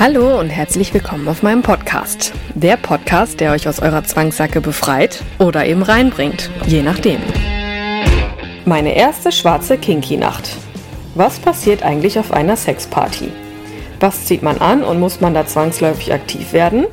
Hallo 0.00 0.38
und 0.38 0.48
herzlich 0.48 0.94
willkommen 0.94 1.26
auf 1.26 1.42
meinem 1.42 1.62
Podcast. 1.62 2.32
Der 2.54 2.76
Podcast, 2.76 3.40
der 3.40 3.50
euch 3.50 3.66
aus 3.66 3.80
eurer 3.80 4.04
Zwangssacke 4.04 4.60
befreit 4.60 5.24
oder 5.40 5.66
eben 5.66 5.82
reinbringt, 5.82 6.50
je 6.68 6.82
nachdem. 6.82 7.18
Meine 8.64 8.94
erste 8.94 9.32
schwarze 9.32 9.76
Kinky-Nacht. 9.76 10.50
Was 11.16 11.40
passiert 11.40 11.82
eigentlich 11.82 12.16
auf 12.16 12.30
einer 12.30 12.54
Sexparty? 12.54 13.32
Was 13.98 14.26
zieht 14.26 14.44
man 14.44 14.58
an 14.58 14.84
und 14.84 15.00
muss 15.00 15.20
man 15.20 15.34
da 15.34 15.44
zwangsläufig 15.44 16.12
aktiv 16.12 16.52
werden? 16.52 16.86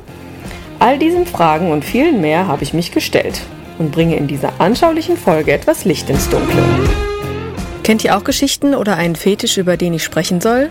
All 0.80 0.98
diesen 0.98 1.26
Fragen 1.26 1.70
und 1.70 1.84
vielen 1.84 2.20
mehr 2.20 2.48
habe 2.48 2.64
ich 2.64 2.74
mich 2.74 2.90
gestellt 2.90 3.40
und 3.78 3.92
bringe 3.92 4.16
in 4.16 4.26
dieser 4.26 4.60
anschaulichen 4.60 5.16
Folge 5.16 5.52
etwas 5.52 5.84
Licht 5.84 6.10
ins 6.10 6.28
Dunkle. 6.28 6.60
Kennt 7.84 8.02
ihr 8.02 8.16
auch 8.16 8.24
Geschichten 8.24 8.74
oder 8.74 8.96
einen 8.96 9.14
Fetisch, 9.14 9.58
über 9.58 9.76
den 9.76 9.94
ich 9.94 10.02
sprechen 10.02 10.40
soll? 10.40 10.70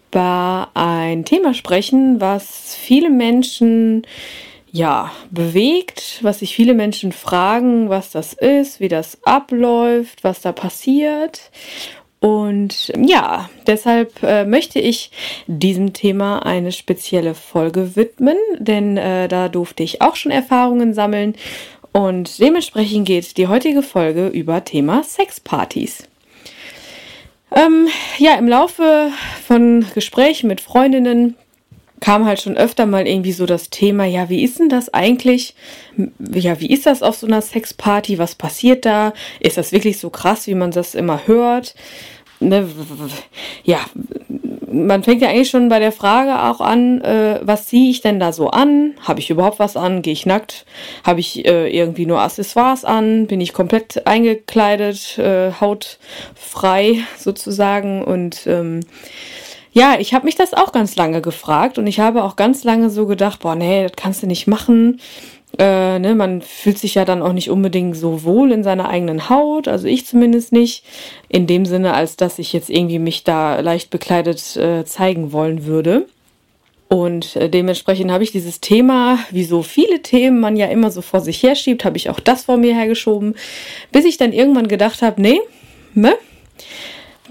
ein 0.19 1.25
Thema 1.25 1.53
sprechen, 1.53 2.19
was 2.19 2.75
viele 2.75 3.09
Menschen 3.09 4.05
ja, 4.71 5.11
bewegt, 5.29 6.19
was 6.21 6.39
sich 6.39 6.55
viele 6.55 6.73
Menschen 6.73 7.11
fragen, 7.11 7.89
was 7.89 8.11
das 8.11 8.33
ist, 8.33 8.79
wie 8.79 8.87
das 8.87 9.17
abläuft, 9.23 10.23
was 10.23 10.41
da 10.41 10.53
passiert. 10.53 11.51
Und 12.21 12.93
ja, 12.95 13.49
deshalb 13.65 14.21
äh, 14.21 14.45
möchte 14.45 14.79
ich 14.79 15.11
diesem 15.47 15.91
Thema 15.91 16.45
eine 16.45 16.71
spezielle 16.71 17.33
Folge 17.33 17.95
widmen, 17.95 18.37
denn 18.59 18.95
äh, 18.95 19.27
da 19.27 19.49
durfte 19.49 19.81
ich 19.83 20.01
auch 20.01 20.15
schon 20.15 20.31
Erfahrungen 20.31 20.93
sammeln. 20.93 21.35
Und 21.93 22.39
dementsprechend 22.39 23.07
geht 23.07 23.37
die 23.37 23.47
heutige 23.47 23.81
Folge 23.81 24.27
über 24.27 24.63
Thema 24.63 25.03
Sexpartys. 25.03 26.03
Ähm, 27.53 27.87
ja, 28.17 28.35
im 28.35 28.47
Laufe 28.47 29.11
von 29.45 29.85
Gesprächen 29.93 30.47
mit 30.47 30.61
Freundinnen 30.61 31.35
kam 31.99 32.25
halt 32.25 32.41
schon 32.41 32.57
öfter 32.57 32.85
mal 32.85 33.07
irgendwie 33.07 33.31
so 33.31 33.45
das 33.45 33.69
Thema, 33.69 34.05
ja, 34.05 34.27
wie 34.29 34.43
ist 34.43 34.59
denn 34.59 34.69
das 34.69 34.93
eigentlich? 34.93 35.55
Ja, 36.33 36.59
wie 36.59 36.71
ist 36.71 36.85
das 36.85 37.03
auf 37.03 37.15
so 37.15 37.27
einer 37.27 37.41
Sexparty? 37.41 38.17
Was 38.17 38.35
passiert 38.35 38.85
da? 38.85 39.13
Ist 39.39 39.57
das 39.57 39.71
wirklich 39.71 39.99
so 39.99 40.09
krass, 40.09 40.47
wie 40.47 40.55
man 40.55 40.71
das 40.71 40.95
immer 40.95 41.27
hört? 41.27 41.75
Ne, 42.39 42.67
ja, 43.63 43.79
man 44.71 45.03
fängt 45.03 45.21
ja 45.21 45.29
eigentlich 45.29 45.49
schon 45.49 45.69
bei 45.69 45.79
der 45.79 45.91
Frage 45.91 46.43
auch 46.43 46.61
an, 46.61 47.01
äh, 47.01 47.39
was 47.41 47.67
ziehe 47.67 47.89
ich 47.89 48.01
denn 48.01 48.19
da 48.19 48.31
so 48.31 48.49
an? 48.49 48.95
Habe 49.01 49.19
ich 49.19 49.29
überhaupt 49.29 49.59
was 49.59 49.77
an? 49.77 50.01
Gehe 50.01 50.13
ich 50.13 50.25
nackt? 50.25 50.65
Habe 51.03 51.19
ich 51.19 51.45
äh, 51.45 51.69
irgendwie 51.69 52.05
nur 52.05 52.21
Accessoires 52.21 52.85
an? 52.85 53.27
Bin 53.27 53.41
ich 53.41 53.53
komplett 53.53 54.07
eingekleidet, 54.07 55.17
äh, 55.17 55.51
hautfrei 55.59 56.99
sozusagen? 57.17 58.03
Und 58.03 58.47
ähm, 58.47 58.81
ja, 59.73 59.95
ich 59.99 60.13
habe 60.13 60.25
mich 60.25 60.35
das 60.35 60.53
auch 60.53 60.71
ganz 60.71 60.95
lange 60.95 61.21
gefragt 61.21 61.77
und 61.77 61.87
ich 61.87 61.99
habe 61.99 62.23
auch 62.23 62.35
ganz 62.35 62.63
lange 62.63 62.89
so 62.89 63.05
gedacht, 63.05 63.39
boah, 63.39 63.55
nee, 63.55 63.83
das 63.83 63.93
kannst 63.95 64.21
du 64.21 64.27
nicht 64.27 64.47
machen. 64.47 64.99
Äh, 65.59 65.99
ne, 65.99 66.15
man 66.15 66.41
fühlt 66.41 66.77
sich 66.77 66.95
ja 66.95 67.05
dann 67.05 67.21
auch 67.21 67.33
nicht 67.33 67.49
unbedingt 67.49 67.97
so 67.97 68.23
wohl 68.23 68.51
in 68.51 68.63
seiner 68.63 68.89
eigenen 68.89 69.29
Haut, 69.29 69.67
also 69.67 69.85
ich 69.85 70.05
zumindest 70.05 70.53
nicht, 70.53 70.85
in 71.27 71.45
dem 71.45 71.65
Sinne, 71.65 71.93
als 71.93 72.15
dass 72.15 72.39
ich 72.39 72.53
jetzt 72.53 72.69
irgendwie 72.69 72.99
mich 72.99 73.23
da 73.23 73.59
leicht 73.59 73.89
bekleidet 73.89 74.55
äh, 74.55 74.85
zeigen 74.85 75.33
wollen 75.33 75.65
würde. 75.65 76.07
Und 76.87 77.37
äh, 77.37 77.49
dementsprechend 77.49 78.11
habe 78.11 78.23
ich 78.23 78.31
dieses 78.31 78.59
Thema, 78.59 79.19
wie 79.29 79.45
so 79.45 79.63
viele 79.63 80.01
Themen 80.01 80.39
man 80.39 80.57
ja 80.57 80.67
immer 80.67 80.91
so 80.91 81.01
vor 81.01 81.21
sich 81.21 81.41
herschiebt, 81.41 81.85
habe 81.85 81.97
ich 81.97 82.09
auch 82.09 82.19
das 82.19 82.43
vor 82.45 82.57
mir 82.57 82.73
hergeschoben, 82.73 83.35
bis 83.91 84.05
ich 84.05 84.17
dann 84.17 84.33
irgendwann 84.33 84.67
gedacht 84.67 85.01
habe, 85.01 85.21
nee, 85.21 85.39
ne, 85.93 86.13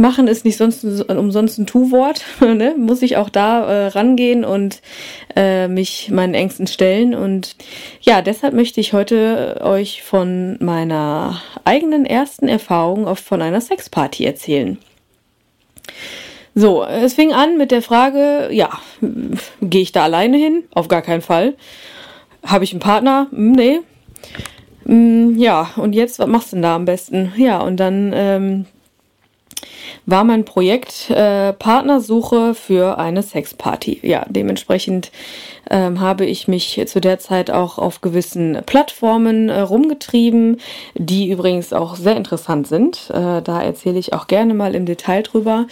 machen 0.00 0.26
ist 0.26 0.44
nicht 0.44 0.56
sonst 0.56 0.82
umsonst 0.84 1.58
ein 1.58 1.66
Tu-Wort. 1.66 2.24
ne? 2.40 2.74
Muss 2.76 3.02
ich 3.02 3.16
auch 3.16 3.28
da 3.28 3.64
äh, 3.64 3.86
rangehen 3.88 4.44
und 4.44 4.80
äh, 5.36 5.68
mich 5.68 6.10
meinen 6.10 6.34
Ängsten 6.34 6.66
stellen. 6.66 7.14
Und 7.14 7.54
ja, 8.00 8.22
deshalb 8.22 8.54
möchte 8.54 8.80
ich 8.80 8.92
heute 8.92 9.60
euch 9.62 10.02
von 10.02 10.56
meiner 10.60 11.40
eigenen 11.64 12.06
ersten 12.06 12.48
Erfahrung 12.48 13.06
auf, 13.06 13.20
von 13.20 13.42
einer 13.42 13.60
Sexparty 13.60 14.24
erzählen. 14.24 14.78
So, 16.54 16.82
es 16.82 17.14
fing 17.14 17.32
an 17.32 17.56
mit 17.58 17.70
der 17.70 17.82
Frage, 17.82 18.48
ja, 18.50 18.70
gehe 19.60 19.82
ich 19.82 19.92
da 19.92 20.02
alleine 20.02 20.36
hin? 20.36 20.64
Auf 20.74 20.88
gar 20.88 21.02
keinen 21.02 21.22
Fall. 21.22 21.54
Habe 22.44 22.64
ich 22.64 22.72
einen 22.72 22.80
Partner? 22.80 23.28
Hm, 23.30 23.52
nee. 23.52 23.80
Hm, 24.86 25.38
ja, 25.38 25.70
und 25.76 25.92
jetzt, 25.94 26.18
was 26.18 26.26
machst 26.26 26.52
du 26.52 26.56
denn 26.56 26.62
da 26.62 26.74
am 26.74 26.86
besten? 26.86 27.32
Ja, 27.36 27.60
und 27.60 27.76
dann 27.76 28.12
ähm, 28.14 28.66
war 30.06 30.24
mein 30.24 30.44
Projekt 30.44 31.10
äh, 31.10 31.52
Partnersuche 31.52 32.54
für 32.54 32.98
eine 32.98 33.22
Sexparty. 33.22 34.00
Ja, 34.02 34.26
dementsprechend 34.28 35.10
ähm, 35.70 36.00
habe 36.00 36.26
ich 36.26 36.48
mich 36.48 36.82
zu 36.86 37.00
der 37.00 37.18
Zeit 37.18 37.50
auch 37.50 37.78
auf 37.78 38.00
gewissen 38.00 38.58
Plattformen 38.66 39.48
äh, 39.48 39.60
rumgetrieben, 39.60 40.60
die 40.94 41.30
übrigens 41.30 41.72
auch 41.72 41.96
sehr 41.96 42.16
interessant 42.16 42.66
sind. 42.66 43.10
Äh, 43.10 43.42
da 43.42 43.62
erzähle 43.62 43.98
ich 43.98 44.12
auch 44.12 44.26
gerne 44.26 44.54
mal 44.54 44.74
im 44.74 44.86
Detail 44.86 45.22
drüber. 45.22 45.66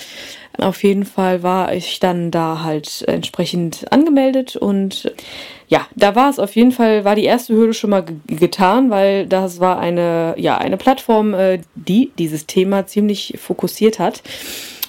Auf 0.58 0.82
jeden 0.82 1.04
Fall 1.04 1.42
war 1.44 1.72
ich 1.72 2.00
dann 2.00 2.30
da 2.32 2.62
halt 2.64 3.04
entsprechend 3.06 3.90
angemeldet 3.92 4.56
und 4.56 5.12
ja, 5.68 5.86
da 5.94 6.16
war 6.16 6.30
es 6.30 6.38
auf 6.38 6.56
jeden 6.56 6.72
Fall, 6.72 7.04
war 7.04 7.14
die 7.14 7.24
erste 7.24 7.54
Hürde 7.54 7.74
schon 7.74 7.90
mal 7.90 8.04
getan, 8.26 8.90
weil 8.90 9.26
das 9.26 9.60
war 9.60 9.78
eine, 9.78 10.34
ja, 10.36 10.58
eine 10.58 10.76
Plattform, 10.76 11.34
äh, 11.34 11.60
die 11.74 12.10
dieses 12.18 12.46
Thema 12.46 12.86
ziemlich 12.86 13.34
fokussiert 13.38 13.98
hat. 13.98 14.22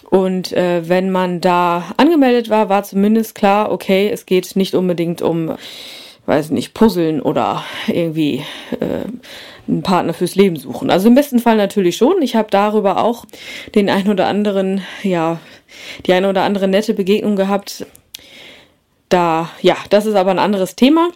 Und 0.10 0.54
äh, 0.54 0.88
wenn 0.88 1.12
man 1.12 1.40
da 1.40 1.84
angemeldet 1.98 2.50
war, 2.50 2.70
war 2.70 2.84
zumindest 2.84 3.36
klar, 3.36 3.72
okay, 3.72 4.10
es 4.12 4.26
geht 4.26 4.56
nicht 4.56 4.74
unbedingt 4.74 5.22
um, 5.22 5.56
weiß 6.26 6.50
nicht, 6.50 6.74
Puzzeln 6.74 7.22
oder 7.22 7.64
irgendwie 7.88 8.44
äh, 8.80 9.06
einen 9.68 9.84
Partner 9.84 10.14
fürs 10.14 10.36
Leben 10.36 10.56
suchen. 10.56 10.90
Also 10.90 11.10
im 11.10 11.16
besten 11.16 11.40
Fall 11.40 11.58
natürlich 11.58 11.96
schon. 11.96 12.22
Ich 12.22 12.36
habe 12.36 12.48
darüber 12.50 13.04
auch 13.04 13.26
den 13.76 13.90
ein 13.90 14.10
oder 14.10 14.26
anderen, 14.26 14.82
ja, 15.04 15.40
die 16.06 16.14
eine 16.14 16.30
oder 16.30 16.44
andere 16.44 16.68
nette 16.68 16.94
Begegnung 16.94 17.36
gehabt, 17.36 17.86
da, 19.10 19.50
ja, 19.62 19.76
das 19.90 20.06
ist 20.06 20.16
aber 20.16 20.32
ein 20.32 20.40
anderes 20.40 20.76
Thema. 20.76 21.10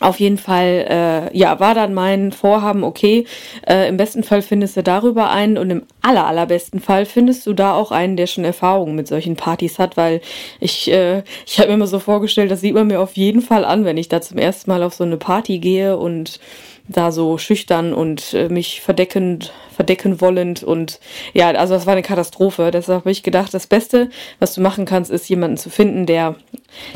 Auf 0.00 0.18
jeden 0.18 0.38
Fall, 0.38 1.30
äh, 1.32 1.38
ja, 1.38 1.60
war 1.60 1.76
dann 1.76 1.94
mein 1.94 2.32
Vorhaben, 2.32 2.82
okay, 2.82 3.24
äh, 3.68 3.88
im 3.88 3.96
besten 3.96 4.24
Fall 4.24 4.42
findest 4.42 4.76
du 4.76 4.82
darüber 4.82 5.30
einen 5.30 5.56
und 5.56 5.70
im 5.70 5.82
aller, 6.00 6.26
allerbesten 6.26 6.80
Fall 6.80 7.06
findest 7.06 7.46
du 7.46 7.52
da 7.52 7.74
auch 7.74 7.92
einen, 7.92 8.16
der 8.16 8.26
schon 8.26 8.44
Erfahrungen 8.44 8.96
mit 8.96 9.06
solchen 9.06 9.36
Partys 9.36 9.78
hat, 9.78 9.96
weil 9.96 10.20
ich, 10.58 10.90
äh, 10.90 11.22
ich 11.46 11.58
habe 11.58 11.68
mir 11.68 11.74
immer 11.74 11.86
so 11.86 12.00
vorgestellt, 12.00 12.50
das 12.50 12.62
sieht 12.62 12.74
man 12.74 12.88
mir 12.88 13.00
auf 13.00 13.16
jeden 13.16 13.42
Fall 13.42 13.64
an, 13.64 13.84
wenn 13.84 13.96
ich 13.96 14.08
da 14.08 14.20
zum 14.20 14.38
ersten 14.38 14.70
Mal 14.70 14.82
auf 14.82 14.94
so 14.94 15.04
eine 15.04 15.18
Party 15.18 15.60
gehe 15.60 15.96
und 15.96 16.40
da 16.88 17.12
so 17.12 17.38
schüchtern 17.38 17.94
und 17.94 18.34
äh, 18.34 18.48
mich 18.48 18.80
verdeckend, 18.80 19.52
verdecken 19.74 20.20
wollend 20.20 20.62
und 20.62 21.00
ja, 21.32 21.50
also 21.50 21.74
das 21.74 21.86
war 21.86 21.92
eine 21.92 22.02
Katastrophe. 22.02 22.70
Deshalb 22.70 23.00
habe 23.00 23.10
ich 23.10 23.22
gedacht, 23.22 23.54
das 23.54 23.66
Beste, 23.66 24.10
was 24.38 24.54
du 24.54 24.60
machen 24.60 24.84
kannst, 24.84 25.10
ist 25.10 25.28
jemanden 25.28 25.56
zu 25.56 25.70
finden, 25.70 26.06
der, 26.06 26.36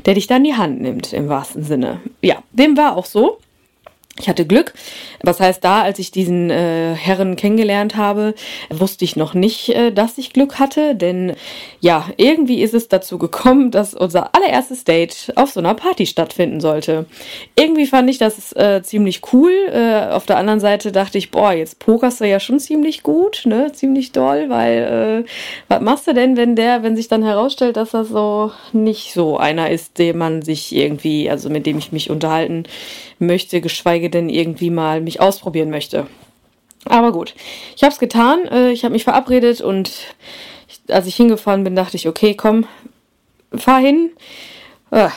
der 0.04 0.14
dich 0.14 0.26
dann 0.26 0.44
in 0.44 0.52
die 0.52 0.54
Hand 0.56 0.80
nimmt, 0.80 1.12
im 1.12 1.28
wahrsten 1.28 1.62
Sinne. 1.64 2.00
Ja, 2.22 2.42
dem 2.52 2.76
war 2.76 2.96
auch 2.96 3.06
so. 3.06 3.38
Ich 4.18 4.30
hatte 4.30 4.46
Glück. 4.46 4.72
Was 5.22 5.40
heißt 5.40 5.62
da, 5.62 5.82
als 5.82 5.98
ich 5.98 6.10
diesen 6.10 6.48
äh, 6.48 6.94
Herren 6.94 7.36
kennengelernt 7.36 7.96
habe, 7.96 8.34
wusste 8.70 9.04
ich 9.04 9.14
noch 9.14 9.34
nicht, 9.34 9.68
äh, 9.68 9.92
dass 9.92 10.16
ich 10.16 10.32
Glück 10.32 10.58
hatte, 10.58 10.94
denn 10.94 11.34
ja, 11.80 12.08
irgendwie 12.16 12.62
ist 12.62 12.72
es 12.72 12.88
dazu 12.88 13.18
gekommen, 13.18 13.70
dass 13.76 13.92
unser 13.92 14.34
allererstes 14.34 14.84
Date 14.84 15.32
auf 15.36 15.50
so 15.50 15.60
einer 15.60 15.74
Party 15.74 16.06
stattfinden 16.06 16.60
sollte. 16.60 17.04
Irgendwie 17.56 17.86
fand 17.86 18.08
ich 18.08 18.16
das 18.16 18.52
äh, 18.54 18.82
ziemlich 18.82 19.20
cool. 19.34 19.52
Äh, 19.70 20.10
auf 20.10 20.24
der 20.24 20.38
anderen 20.38 20.60
Seite 20.60 20.92
dachte 20.92 21.19
ich, 21.19 21.30
boah, 21.30 21.52
jetzt 21.52 21.78
pokerst 21.78 22.22
du 22.22 22.26
ja 22.26 22.40
schon 22.40 22.58
ziemlich 22.58 23.02
gut, 23.02 23.42
ne, 23.44 23.72
ziemlich 23.72 24.12
doll, 24.12 24.48
weil 24.48 25.24
äh, 25.26 25.30
was 25.69 25.82
machst 25.82 26.06
du 26.06 26.14
denn, 26.14 26.38
wenn 26.38 26.56
der, 26.56 26.82
wenn 26.82 26.96
sich 26.96 27.08
dann 27.08 27.22
herausstellt, 27.22 27.76
dass 27.76 27.90
das 27.90 28.08
so 28.08 28.50
nicht 28.72 29.12
so 29.12 29.36
einer 29.36 29.70
ist, 29.70 29.98
dem 29.98 30.16
man 30.16 30.40
sich 30.40 30.74
irgendwie, 30.74 31.28
also 31.28 31.50
mit 31.50 31.66
dem 31.66 31.76
ich 31.76 31.92
mich 31.92 32.08
unterhalten 32.08 32.64
möchte, 33.18 33.60
geschweige 33.60 34.10
denn 34.10 34.28
irgendwie 34.28 34.70
mal 34.70 35.00
mich 35.00 35.20
ausprobieren 35.20 35.70
möchte. 35.70 36.06
Aber 36.84 37.12
gut, 37.12 37.34
ich 37.76 37.82
habe 37.82 37.92
es 37.92 37.98
getan. 37.98 38.46
Äh, 38.46 38.70
ich 38.70 38.84
habe 38.84 38.92
mich 38.92 39.04
verabredet 39.04 39.60
und 39.60 39.92
als 40.88 41.06
ich 41.06 41.16
hingefahren 41.16 41.64
bin, 41.64 41.74
dachte 41.74 41.96
ich, 41.96 42.08
okay, 42.08 42.34
komm, 42.34 42.66
fahr 43.54 43.80
hin. 43.80 44.10
Äh, 44.90 45.08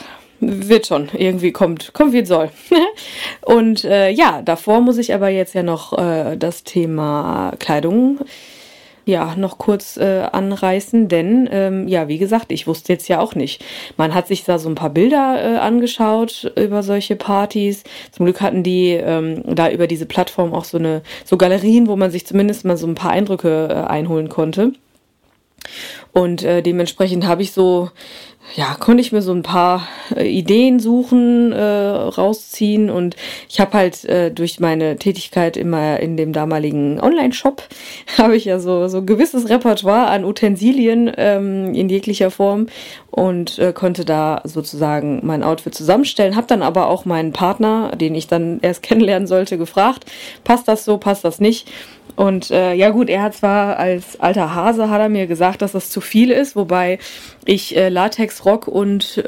wird 0.42 0.88
schon, 0.88 1.10
irgendwie 1.14 1.52
kommt, 1.52 1.94
kommt 1.94 2.14
wie 2.14 2.20
es 2.20 2.30
soll. 2.30 2.50
und 3.42 3.84
äh, 3.84 4.10
ja, 4.10 4.42
davor 4.42 4.80
muss 4.82 4.98
ich 4.98 5.14
aber 5.14 5.30
jetzt 5.30 5.54
ja 5.54 5.64
noch 5.64 5.98
äh, 5.98 6.38
das 6.38 6.64
Thema 6.64 7.54
Kleidung 7.60 8.20
ja 9.10 9.36
noch 9.36 9.58
kurz 9.58 9.98
äh, 9.98 10.28
anreißen, 10.32 11.08
denn 11.08 11.50
ähm, 11.52 11.88
ja, 11.88 12.08
wie 12.08 12.18
gesagt, 12.18 12.52
ich 12.52 12.68
wusste 12.68 12.94
jetzt 12.94 13.08
ja 13.10 13.20
auch 13.20 13.36
nicht. 13.36 13.64
Man 13.98 14.14
hat 14.14 14.28
sich 14.28 14.44
da 14.44 14.60
so 14.60 14.70
ein 14.70 14.76
paar 14.76 14.90
Bilder 14.92 15.38
äh, 15.42 15.58
angeschaut 15.58 16.52
über 16.56 16.84
solche 16.84 17.16
Partys. 17.16 17.84
Zum 18.12 18.26
Glück 18.26 18.42
hatten 18.42 18.64
die 18.64 18.92
ähm, 18.92 19.44
da 19.46 19.70
über 19.70 19.88
diese 19.88 20.06
Plattform 20.06 20.54
auch 20.54 20.66
so 20.66 20.78
eine 20.78 21.02
so 21.26 21.38
Galerien, 21.38 21.88
wo 21.88 21.96
man 21.96 22.12
sich 22.12 22.26
zumindest 22.26 22.66
mal 22.66 22.78
so 22.78 22.88
ein 22.88 22.96
paar 22.96 23.12
Eindrücke 23.12 23.68
äh, 23.70 23.74
einholen 23.90 24.30
konnte. 24.30 24.74
Und 26.14 26.44
äh, 26.44 26.62
dementsprechend 26.62 27.28
habe 27.28 27.42
ich 27.42 27.52
so 27.52 27.90
ja, 28.56 28.76
konnte 28.80 29.02
ich 29.02 29.12
mir 29.12 29.22
so 29.22 29.32
ein 29.32 29.44
paar 29.44 29.88
äh, 30.16 30.28
Ideen 30.28 30.80
suchen, 30.80 31.52
äh, 31.52 31.64
rausziehen 31.64 32.90
und 32.90 33.16
ich 33.48 33.60
habe 33.60 33.74
halt 33.74 34.06
äh, 34.06 34.32
durch 34.32 34.60
meine 34.60 34.98
Tätigkeit 34.98 35.58
immer 35.58 36.00
in 36.00 36.18
dem 36.18 36.34
damaligen 36.34 37.00
Online-Shop 37.00 37.64
habe 38.18 38.36
ich 38.36 38.46
ja 38.46 38.60
so 38.60 38.88
so 38.88 39.04
gewisses 39.04 39.50
Repertoire 39.50 40.08
an 40.08 40.26
Utensilien 40.26 41.12
ähm, 41.18 41.74
in 41.74 41.90
jeglicher 41.90 42.32
Form 42.32 42.68
und 43.12 43.60
äh, 43.60 43.74
konnte 43.74 44.06
da 44.06 44.42
sozusagen 44.44 45.22
mein 45.24 45.44
Outfit 45.44 45.76
zusammenstellen. 45.76 46.36
Habe 46.36 46.48
dann 46.48 46.62
aber 46.62 46.88
auch 46.88 47.06
meinen 47.06 47.34
Partner, 47.34 47.92
den 47.96 48.16
ich 48.16 48.28
dann 48.28 48.60
erst 48.62 48.84
kennenlernen 48.90 49.28
sollte, 49.28 49.58
gefragt, 49.58 50.06
passt 50.44 50.68
das 50.68 50.86
so, 50.86 50.98
passt 50.98 51.24
das 51.24 51.40
nicht? 51.40 51.68
Und 52.16 52.52
äh, 52.52 52.74
ja 52.74 52.90
gut, 52.90 53.10
er 53.10 53.22
hat 53.22 53.36
zwar 53.36 53.78
als 53.78 54.20
alter 54.20 54.54
Hase 54.54 54.90
hat 54.90 55.02
er 55.02 55.10
mir 55.10 55.28
gesagt, 55.28 55.62
dass 55.62 55.72
das 55.72 55.90
zu 55.90 56.02
viel 56.02 56.32
ist, 56.32 56.56
wobei 56.56 57.00
ich 57.46 57.76
äh, 57.76 57.90
Latex-Rock 57.90 58.68
und 58.68 59.24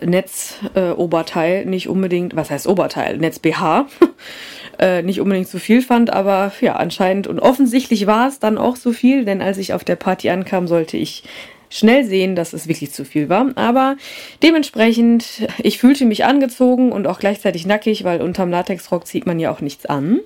äh, 0.00 0.06
Netz-Oberteil 0.06 1.64
nicht 1.66 1.88
unbedingt, 1.88 2.34
was 2.36 2.50
heißt 2.50 2.66
Oberteil? 2.66 3.18
Netz-BH 3.18 3.86
äh, 4.78 5.02
nicht 5.02 5.20
unbedingt 5.20 5.48
zu 5.48 5.58
viel 5.58 5.82
fand, 5.82 6.12
aber 6.12 6.52
ja, 6.60 6.76
anscheinend 6.76 7.26
und 7.26 7.40
offensichtlich 7.40 8.06
war 8.06 8.28
es 8.28 8.38
dann 8.38 8.58
auch 8.58 8.76
zu 8.76 8.92
viel, 8.92 9.24
denn 9.24 9.40
als 9.40 9.58
ich 9.58 9.72
auf 9.72 9.84
der 9.84 9.96
Party 9.96 10.30
ankam, 10.30 10.66
sollte 10.66 10.96
ich 10.96 11.24
schnell 11.72 12.04
sehen, 12.04 12.36
dass 12.36 12.52
es 12.52 12.68
wirklich 12.68 12.92
zu 12.92 13.04
viel 13.04 13.28
war. 13.28 13.50
Aber 13.54 13.96
dementsprechend, 14.42 15.48
ich 15.58 15.78
fühlte 15.78 16.04
mich 16.04 16.24
angezogen 16.24 16.92
und 16.92 17.06
auch 17.06 17.18
gleichzeitig 17.18 17.66
nackig, 17.66 18.04
weil 18.04 18.20
unterm 18.20 18.50
Latexrock 18.50 19.06
zieht 19.06 19.26
man 19.26 19.40
ja 19.40 19.50
auch 19.50 19.60
nichts 19.60 19.86
an. 19.86 20.20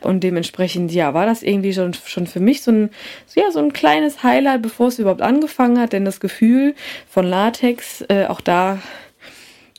Und 0.00 0.24
dementsprechend, 0.24 0.92
ja, 0.92 1.12
war 1.12 1.26
das 1.26 1.42
irgendwie 1.42 1.74
schon, 1.74 1.92
schon 1.92 2.26
für 2.26 2.40
mich 2.40 2.62
so 2.62 2.70
ein, 2.70 2.90
ja, 3.34 3.50
so 3.50 3.58
ein 3.58 3.74
kleines 3.74 4.22
Highlight, 4.22 4.62
bevor 4.62 4.88
es 4.88 4.98
überhaupt 4.98 5.22
angefangen 5.22 5.78
hat. 5.78 5.92
Denn 5.92 6.06
das 6.06 6.18
Gefühl 6.18 6.74
von 7.08 7.26
Latex, 7.26 8.02
äh, 8.08 8.26
auch 8.26 8.40
da 8.40 8.78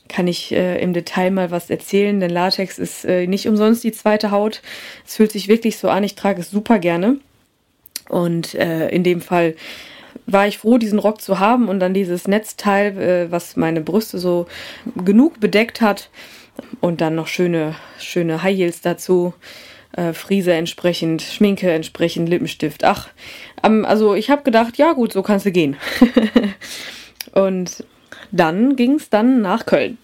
kann 0.08 0.26
ich 0.26 0.52
äh, 0.52 0.80
im 0.80 0.94
Detail 0.94 1.30
mal 1.30 1.50
was 1.50 1.68
erzählen, 1.68 2.18
denn 2.18 2.30
Latex 2.30 2.78
ist 2.78 3.04
äh, 3.04 3.26
nicht 3.26 3.46
umsonst 3.46 3.84
die 3.84 3.92
zweite 3.92 4.30
Haut. 4.30 4.62
Es 5.06 5.16
fühlt 5.16 5.32
sich 5.32 5.48
wirklich 5.48 5.76
so 5.76 5.90
an, 5.90 6.02
ich 6.02 6.14
trage 6.14 6.40
es 6.40 6.50
super 6.50 6.78
gerne. 6.78 7.18
Und 8.08 8.54
äh, 8.54 8.88
in 8.88 9.04
dem 9.04 9.20
Fall 9.20 9.54
war 10.26 10.46
ich 10.46 10.58
froh, 10.58 10.78
diesen 10.78 10.98
Rock 10.98 11.20
zu 11.20 11.38
haben 11.38 11.68
und 11.68 11.80
dann 11.80 11.94
dieses 11.94 12.28
Netzteil, 12.28 12.98
äh, 12.98 13.32
was 13.32 13.56
meine 13.56 13.80
Brüste 13.80 14.18
so 14.18 14.46
genug 15.04 15.40
bedeckt 15.40 15.80
hat 15.80 16.10
und 16.80 17.00
dann 17.00 17.14
noch 17.14 17.26
schöne, 17.26 17.74
schöne 17.98 18.42
High 18.42 18.56
Heels 18.56 18.80
dazu. 18.80 19.34
Äh, 19.92 20.12
Friese 20.12 20.52
entsprechend, 20.52 21.22
Schminke 21.22 21.70
entsprechend, 21.70 22.28
Lippenstift. 22.28 22.84
Ach, 22.84 23.08
ähm, 23.62 23.84
also 23.84 24.14
ich 24.14 24.30
habe 24.30 24.42
gedacht, 24.42 24.76
ja 24.76 24.92
gut, 24.92 25.12
so 25.12 25.22
kannst 25.22 25.46
du 25.46 25.52
gehen. 25.52 25.76
und 27.32 27.84
dann 28.30 28.76
ging 28.76 28.94
es 28.94 29.08
dann 29.08 29.40
nach 29.40 29.64
Köln. 29.64 29.98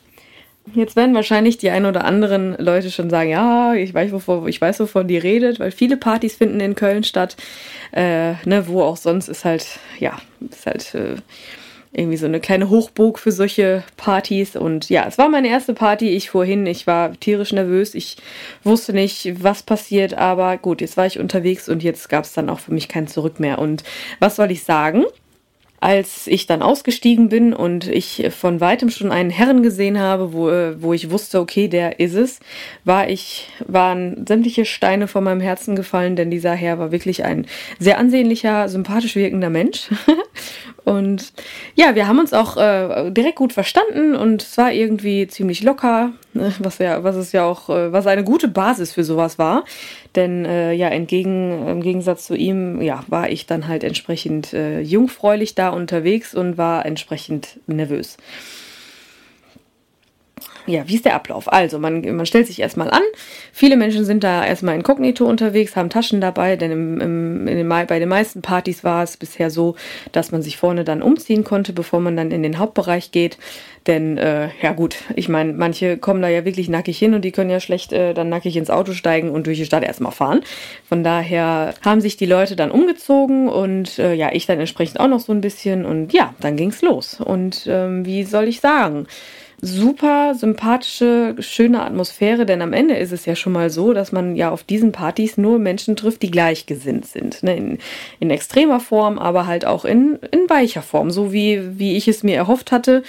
Jetzt 0.73 0.97
werden 0.97 1.15
wahrscheinlich 1.15 1.59
die 1.59 1.71
ein 1.71 1.85
oder 1.85 2.05
anderen 2.05 2.57
Leute 2.59 2.91
schon 2.91 3.11
sagen, 3.11 3.29
ja, 3.29 3.75
ich 3.75 3.93
weiß, 3.93 4.13
wovon, 4.13 4.49
ich 4.49 4.61
weiß, 4.61 4.81
wovon 4.81 5.07
die 5.07 5.19
redet, 5.19 5.61
weil 5.61 5.71
viele 5.71 5.99
Partys 5.99 6.37
finden 6.37 6.59
in 6.61 6.75
Köln 6.75 7.05
statt. 7.05 7.37
Äh, 7.93 8.33
ne, 8.47 8.67
wo 8.67 8.83
auch 8.83 8.97
sonst 8.97 9.29
ist 9.29 9.45
halt, 9.45 9.79
ja, 10.01 10.19
ist 10.51 10.67
halt 10.67 10.95
äh, 10.95 11.17
irgendwie 11.93 12.17
so 12.17 12.27
eine 12.27 12.41
kleine 12.41 12.71
Hochburg 12.71 13.19
für 13.19 13.31
solche 13.31 13.85
Partys. 13.97 14.57
Und 14.57 14.89
ja, 14.89 15.05
es 15.07 15.19
war 15.19 15.29
meine 15.29 15.49
erste 15.49 15.75
Party. 15.75 16.11
Ich 16.11 16.31
fuhr 16.31 16.45
hin, 16.45 16.67
ich 16.67 16.87
war 16.87 17.13
tierisch 17.21 17.53
nervös. 17.53 17.95
Ich 17.95 18.17
wusste 18.65 18.95
nicht, 18.95 19.43
was 19.43 19.63
passiert, 19.63 20.15
aber 20.15 20.57
gut, 20.57 20.81
jetzt 20.81 20.97
war 20.97 21.07
ich 21.07 21.19
unterwegs 21.19 21.69
und 21.69 21.83
jetzt 21.83 22.09
gab 22.09 22.25
es 22.25 22.33
dann 22.33 22.51
auch 22.51 22.59
für 22.59 22.73
mich 22.73 22.89
kein 22.89 23.07
Zurück 23.07 23.39
mehr. 23.39 23.59
Und 23.59 23.85
was 24.19 24.37
soll 24.37 24.51
ich 24.51 24.65
sagen? 24.65 25.05
Als 25.85 26.27
ich 26.29 26.47
dann 26.47 26.63
ausgestiegen 26.63 27.29
bin 27.29 27.53
und 27.53 27.87
ich 27.87 28.29
von 28.31 28.59
weitem 28.63 28.89
schon 28.89 29.13
einen 29.13 29.29
Herren 29.29 29.63
gesehen 29.63 30.01
habe, 30.01 30.33
wo, 30.33 30.47
wo 30.83 30.95
ich 30.95 31.11
wusste, 31.11 31.39
okay, 31.41 31.69
der 31.69 32.01
ist 32.01 32.15
es, 32.15 32.41
war 32.85 33.11
ich, 33.11 33.51
waren 33.67 34.25
sämtliche 34.27 34.65
Steine 34.65 35.09
von 35.09 35.23
meinem 35.23 35.43
Herzen 35.43 35.77
gefallen, 35.77 36.17
denn 36.17 36.31
dieser 36.31 36.55
Herr 36.55 36.79
war 36.79 36.91
wirklich 36.91 37.23
ein 37.25 37.47
sehr 37.79 37.99
ansehnlicher, 37.99 38.71
sympathisch 38.71 39.15
wirkender 39.15 39.51
Mensch. 39.51 39.91
und 40.85 41.33
ja, 41.75 41.95
wir 41.95 42.07
haben 42.07 42.19
uns 42.19 42.33
auch 42.33 42.57
äh, 42.57 43.11
direkt 43.11 43.37
gut 43.37 43.53
verstanden 43.53 44.15
und 44.15 44.43
es 44.43 44.57
war 44.59 44.71
irgendwie 44.71 45.27
ziemlich 45.27 45.63
locker, 45.63 46.13
ne, 46.35 46.53
was 46.59 46.79
ja, 46.79 47.03
was 47.03 47.17
es 47.17 47.33
ja 47.33 47.45
auch, 47.45 47.71
äh, 47.71 47.93
was 47.93 48.07
eine 48.07 48.23
gute 48.23 48.49
Basis 48.49 48.93
für 48.93 49.05
sowas 49.05 49.39
war. 49.39 49.65
Denn 50.15 50.45
äh, 50.45 50.73
ja, 50.73 50.89
entgegen, 50.89 51.67
im 51.67 51.81
Gegensatz 51.81 52.27
zu 52.27 52.35
ihm, 52.37 52.83
ja, 52.83 53.03
war 53.09 53.31
ich 53.31 53.47
dann 53.47 53.67
halt 53.67 53.83
entsprechend 53.83 54.53
äh, 54.53 54.81
jungfräulich 54.81 55.55
da 55.55 55.71
unterwegs 55.71 56.35
und 56.35 56.59
war 56.59 56.85
entsprechend 56.85 57.61
nervös 57.67 58.19
ja, 60.67 60.89
wie 60.89 60.95
ist 60.95 61.05
der 61.05 61.15
Ablauf? 61.15 61.53
Also, 61.53 61.79
man, 61.79 62.01
man 62.17 62.27
stellt 62.27 62.47
sich 62.47 62.61
erstmal 62.61 62.91
an. 62.91 63.03
Viele 63.53 63.77
Menschen 63.77 64.05
sind 64.05 64.25
da 64.25 64.45
erstmal 64.45 64.75
inkognito 64.75 65.27
unterwegs, 65.27 65.77
haben 65.77 65.91
Taschen 65.91 66.21
dabei, 66.21 66.57
denn 66.57 66.71
im, 66.71 67.01
im, 67.01 67.47
den, 67.47 67.69
bei 67.69 67.99
den 67.99 68.09
meisten 68.09 68.41
Partys 68.41 68.83
war 68.83 69.03
es 69.03 69.17
bisher 69.17 69.51
so, 69.51 69.77
dass 70.13 70.33
man 70.33 70.43
sich 70.43 70.57
vorne 70.57 70.85
dann 70.85 71.03
umziehen 71.03 71.45
konnte, 71.45 71.73
bevor 71.73 72.01
man 72.01 72.17
dann 72.17 72.31
in 72.31 72.43
den 72.43 72.59
Hauptbereich 72.59 73.11
geht. 73.11 73.39
Denn, 73.87 74.17
äh, 74.17 74.49
ja 74.63 74.73
gut, 74.73 74.97
ich 75.15 75.29
meine, 75.29 75.53
manche 75.53 75.99
kommen 75.99 76.23
da 76.23 76.29
ja 76.29 76.47
wirklich 76.47 76.71
nackig 76.71 76.99
hin 76.99 77.13
und 77.13 77.23
die 77.23 77.33
können 77.33 77.51
ja 77.51 77.61
schlecht 77.61 77.93
äh, 77.93 78.15
dann 78.15 78.31
nackig 78.31 78.57
ins 78.57 78.71
Auto 78.71 78.93
steigen 78.93 79.31
und 79.31 79.47
durch 79.47 79.59
die 79.59 79.67
Stadt 79.67 79.83
erstmal 79.83 80.13
fahren. 80.13 80.41
Von 80.89 81.05
daher 81.05 81.75
haben 81.85 82.01
sich 82.01 82.17
die 82.17 82.25
Leute 82.25 82.57
dann 82.57 82.71
umgezogen 82.71 83.51
und 83.51 83.99
äh, 83.99 84.15
ja, 84.15 84.31
ich 84.33 84.47
dann 84.47 84.59
entsprechend 84.59 85.01
auch 85.01 85.09
noch 85.09 85.21
so 85.21 85.33
ein 85.33 85.43
bisschen 85.43 85.85
und 85.85 86.15
ja, 86.15 86.35
dann 86.41 86.57
ging's 86.57 86.81
los. 86.81 87.21
Und 87.21 87.67
ähm, 87.69 88.07
wie 88.07 88.25
soll 88.25 88.49
ich 88.49 88.61
sagen? 88.61 89.07
Super 89.65 90.35
sympathische, 90.35 91.35
schöne 91.39 91.83
Atmosphäre, 91.83 92.47
denn 92.47 92.63
am 92.63 92.73
Ende 92.73 92.95
ist 92.97 93.13
es 93.13 93.25
ja 93.25 93.35
schon 93.35 93.53
mal 93.53 93.71
so, 93.71 93.93
dass 93.93 94.13
man 94.13 94.37
ja 94.37 94.51
auf 94.51 94.63
diesen 94.63 94.93
Partys 94.93 95.39
nur 95.39 95.59
Menschen 95.59 95.97
trifft, 95.97 96.23
die 96.23 96.31
gleichgesinnt 96.31 97.07
sind. 97.07 97.43
Ne? 97.43 97.57
In, 97.57 97.79
in 98.21 98.31
extremer 98.31 98.81
Form, 98.81 99.19
aber 99.19 99.47
halt 99.47 99.65
auch 99.65 99.85
in, 99.85 100.19
in 100.31 100.49
weicher 100.49 100.83
Form, 100.83 101.11
so 101.11 101.33
wie, 101.33 101.79
wie 101.79 101.97
ich 101.97 102.09
es 102.09 102.23
mir 102.23 102.37
erhofft 102.37 102.73
hatte. 102.73 103.03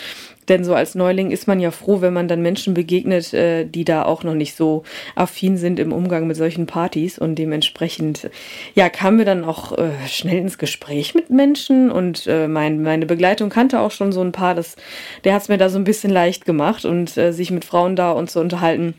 Denn 0.47 0.63
so 0.63 0.73
als 0.73 0.95
Neuling 0.95 1.31
ist 1.31 1.47
man 1.47 1.59
ja 1.59 1.71
froh, 1.71 2.01
wenn 2.01 2.13
man 2.13 2.27
dann 2.27 2.41
Menschen 2.41 2.73
begegnet, 2.73 3.33
äh, 3.33 3.65
die 3.65 3.85
da 3.85 4.03
auch 4.03 4.23
noch 4.23 4.33
nicht 4.33 4.55
so 4.55 4.83
affin 5.15 5.57
sind 5.57 5.79
im 5.79 5.91
Umgang 5.91 6.27
mit 6.27 6.37
solchen 6.37 6.67
Partys. 6.67 7.17
Und 7.17 7.35
dementsprechend, 7.35 8.29
ja, 8.73 8.89
kamen 8.89 9.17
wir 9.17 9.25
dann 9.25 9.43
auch 9.43 9.77
äh, 9.77 9.91
schnell 10.07 10.37
ins 10.37 10.57
Gespräch 10.57 11.15
mit 11.15 11.29
Menschen. 11.29 11.91
Und 11.91 12.27
äh, 12.27 12.47
mein, 12.47 12.81
meine 12.81 13.05
Begleitung 13.05 13.49
kannte 13.49 13.79
auch 13.79 13.91
schon 13.91 14.11
so 14.11 14.21
ein 14.21 14.31
paar. 14.31 14.55
Das, 14.55 14.75
der 15.23 15.33
hat 15.33 15.43
es 15.43 15.49
mir 15.49 15.57
da 15.57 15.69
so 15.69 15.77
ein 15.77 15.83
bisschen 15.83 16.11
leicht 16.11 16.45
gemacht 16.45 16.85
und 16.85 17.09
sich 17.09 17.51
mit 17.51 17.65
Frauen 17.65 17.95
da 17.95 18.11
und 18.11 18.29
zu 18.29 18.39
unterhalten. 18.39 18.93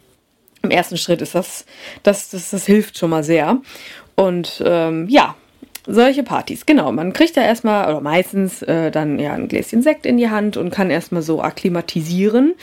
Im 0.62 0.70
ersten 0.70 0.96
Schritt 0.96 1.22
ist 1.22 1.34
das, 1.34 1.64
das, 2.02 2.30
das, 2.30 2.50
das 2.50 2.66
hilft 2.66 2.98
schon 2.98 3.10
mal 3.10 3.22
sehr. 3.22 3.60
Und 4.16 4.62
ähm, 4.64 5.06
ja, 5.08 5.36
solche 5.86 6.22
Partys, 6.22 6.66
genau. 6.66 6.92
Man 6.92 7.12
kriegt 7.12 7.36
da 7.36 7.42
erstmal, 7.42 7.88
oder 7.88 8.00
meistens, 8.00 8.62
äh, 8.62 8.90
dann 8.90 9.18
ja 9.18 9.32
ein 9.32 9.48
Gläschen 9.48 9.82
Sekt 9.82 10.06
in 10.06 10.16
die 10.16 10.30
Hand 10.30 10.56
und 10.56 10.70
kann 10.70 10.90
erstmal 10.90 11.22
so 11.22 11.42
akklimatisieren. 11.42 12.54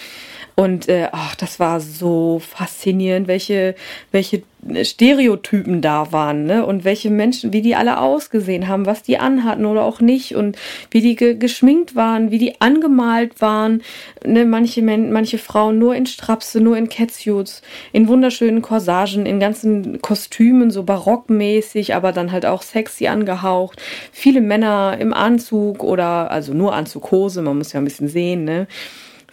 Und 0.55 0.87
äh, 0.87 1.07
ach, 1.11 1.35
das 1.35 1.59
war 1.59 1.79
so 1.79 2.39
faszinierend, 2.39 3.27
welche, 3.27 3.73
welche 4.11 4.43
Stereotypen 4.83 5.81
da 5.81 6.11
waren, 6.11 6.45
ne? 6.45 6.65
Und 6.65 6.85
welche 6.85 7.09
Menschen, 7.09 7.51
wie 7.53 7.61
die 7.61 7.75
alle 7.75 7.99
ausgesehen 7.99 8.67
haben, 8.67 8.85
was 8.85 9.01
die 9.01 9.17
anhatten 9.17 9.65
oder 9.65 9.83
auch 9.83 9.99
nicht 9.99 10.35
und 10.35 10.57
wie 10.91 11.01
die 11.01 11.15
ge 11.15 11.35
geschminkt 11.35 11.95
waren, 11.95 12.29
wie 12.29 12.37
die 12.37 12.61
angemalt 12.61 13.41
waren. 13.41 13.81
Ne? 14.25 14.45
Manche, 14.45 14.81
manche 14.83 15.39
Frauen 15.39 15.79
nur 15.79 15.95
in 15.95 16.05
Strapse, 16.05 16.61
nur 16.61 16.77
in 16.77 16.87
Catsuits, 16.87 17.61
in 17.91 18.07
wunderschönen 18.07 18.61
Corsagen, 18.61 19.25
in 19.25 19.39
ganzen 19.39 20.01
Kostümen, 20.01 20.69
so 20.69 20.83
barockmäßig, 20.83 21.95
aber 21.95 22.11
dann 22.11 22.31
halt 22.31 22.45
auch 22.45 22.61
sexy 22.61 23.07
angehaucht. 23.07 23.81
Viele 24.11 24.39
Männer 24.39 24.97
im 24.99 25.13
Anzug 25.13 25.83
oder 25.83 26.29
also 26.31 26.53
nur 26.53 26.73
Anzughose, 26.73 27.41
man 27.41 27.57
muss 27.57 27.73
ja 27.73 27.81
ein 27.81 27.85
bisschen 27.85 28.07
sehen, 28.07 28.45
ne? 28.45 28.67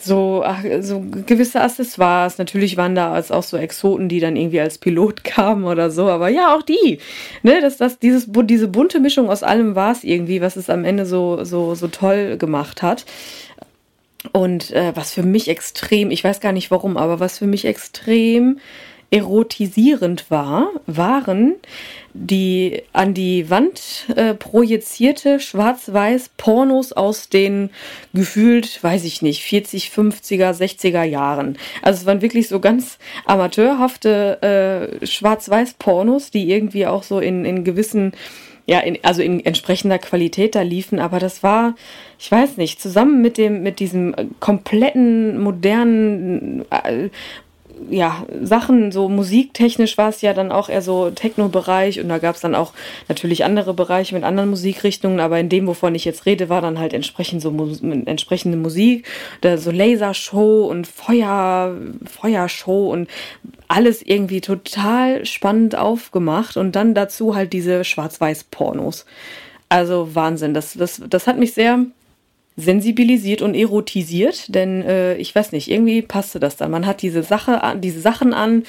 So, 0.02 0.42
ach, 0.44 0.62
so 0.80 1.04
gewisse 1.26 1.60
Accessoires. 1.60 2.38
Natürlich 2.38 2.76
waren 2.76 2.94
da 2.94 3.12
als 3.12 3.30
auch 3.30 3.42
so 3.42 3.56
Exoten, 3.56 4.08
die 4.08 4.20
dann 4.20 4.36
irgendwie 4.36 4.60
als 4.60 4.78
Pilot 4.78 5.24
kamen 5.24 5.64
oder 5.64 5.90
so. 5.90 6.08
Aber 6.08 6.28
ja, 6.28 6.54
auch 6.54 6.62
die. 6.62 6.98
Ne, 7.42 7.60
dass 7.60 7.76
das, 7.76 7.98
dieses, 7.98 8.26
diese 8.28 8.68
bunte 8.68 9.00
Mischung 9.00 9.30
aus 9.30 9.42
allem 9.42 9.74
war 9.74 9.92
es 9.92 10.04
irgendwie, 10.04 10.40
was 10.40 10.56
es 10.56 10.70
am 10.70 10.84
Ende 10.84 11.06
so, 11.06 11.44
so, 11.44 11.74
so 11.74 11.88
toll 11.88 12.36
gemacht 12.36 12.82
hat. 12.82 13.04
Und 14.32 14.70
äh, 14.72 14.92
was 14.94 15.12
für 15.12 15.22
mich 15.22 15.48
extrem, 15.48 16.10
ich 16.10 16.22
weiß 16.22 16.40
gar 16.40 16.52
nicht 16.52 16.70
warum, 16.70 16.96
aber 16.96 17.20
was 17.20 17.38
für 17.38 17.46
mich 17.46 17.64
extrem 17.64 18.58
erotisierend 19.10 20.30
war, 20.30 20.68
waren 20.86 21.56
die 22.12 22.82
an 22.92 23.14
die 23.14 23.50
Wand 23.50 24.06
äh, 24.16 24.34
projizierte 24.34 25.40
schwarz-weiß 25.40 26.30
Pornos 26.36 26.92
aus 26.92 27.28
den 27.28 27.70
gefühlt, 28.14 28.82
weiß 28.82 29.04
ich 29.04 29.22
nicht, 29.22 29.42
40, 29.42 29.88
50er, 29.88 30.52
60er 30.52 31.04
Jahren. 31.04 31.58
Also 31.82 32.00
es 32.00 32.06
waren 32.06 32.22
wirklich 32.22 32.48
so 32.48 32.60
ganz 32.60 32.98
amateurhafte 33.26 35.00
äh, 35.02 35.06
schwarz-weiß 35.06 35.74
Pornos, 35.74 36.30
die 36.30 36.50
irgendwie 36.50 36.86
auch 36.86 37.02
so 37.02 37.20
in, 37.20 37.44
in 37.44 37.64
gewissen 37.64 38.12
ja, 38.66 38.78
in, 38.78 38.98
also 39.02 39.20
in 39.20 39.44
entsprechender 39.44 39.98
Qualität 39.98 40.54
da 40.54 40.62
liefen, 40.62 41.00
aber 41.00 41.18
das 41.18 41.42
war, 41.42 41.74
ich 42.20 42.30
weiß 42.30 42.56
nicht, 42.56 42.80
zusammen 42.80 43.20
mit 43.20 43.36
dem, 43.36 43.64
mit 43.64 43.80
diesem 43.80 44.14
kompletten 44.38 45.40
modernen 45.40 46.64
äh, 46.70 47.08
ja, 47.88 48.26
Sachen, 48.42 48.92
so 48.92 49.08
musiktechnisch 49.08 49.96
war 49.96 50.10
es 50.10 50.20
ja 50.20 50.34
dann 50.34 50.52
auch 50.52 50.68
eher 50.68 50.82
so 50.82 51.10
Techno-Bereich 51.10 52.00
und 52.00 52.08
da 52.08 52.18
gab 52.18 52.34
es 52.34 52.40
dann 52.40 52.54
auch 52.54 52.72
natürlich 53.08 53.44
andere 53.44 53.74
Bereiche 53.74 54.14
mit 54.14 54.24
anderen 54.24 54.50
Musikrichtungen, 54.50 55.20
aber 55.20 55.38
in 55.38 55.48
dem, 55.48 55.66
wovon 55.66 55.94
ich 55.94 56.04
jetzt 56.04 56.26
rede, 56.26 56.48
war 56.48 56.60
dann 56.60 56.78
halt 56.78 56.92
entsprechend 56.92 57.40
so 57.42 57.50
entsprechende 58.06 58.56
Musik, 58.56 59.06
da 59.40 59.56
so 59.56 59.70
Lasershow 59.70 60.66
und 60.66 60.86
Feuer, 60.86 61.74
Feuershow 62.04 62.90
und 62.90 63.08
alles 63.68 64.02
irgendwie 64.02 64.40
total 64.40 65.24
spannend 65.24 65.76
aufgemacht 65.76 66.56
und 66.56 66.76
dann 66.76 66.94
dazu 66.94 67.34
halt 67.34 67.52
diese 67.52 67.84
Schwarz-Weiß-Pornos. 67.84 69.06
Also 69.68 70.14
Wahnsinn, 70.14 70.52
das, 70.52 70.74
das, 70.74 71.00
das 71.08 71.26
hat 71.26 71.38
mich 71.38 71.54
sehr 71.54 71.86
sensibilisiert 72.60 73.42
und 73.42 73.54
erotisiert, 73.54 74.54
denn 74.54 74.82
äh, 74.82 75.16
ich 75.16 75.34
weiß 75.34 75.52
nicht, 75.52 75.70
irgendwie 75.70 76.02
passte 76.02 76.40
das 76.40 76.56
dann. 76.56 76.70
Man 76.70 76.86
hat 76.86 77.02
diese 77.02 77.22
Sache, 77.22 77.60
diese 77.82 78.00
Sachen 78.00 78.34
an, 78.34 78.64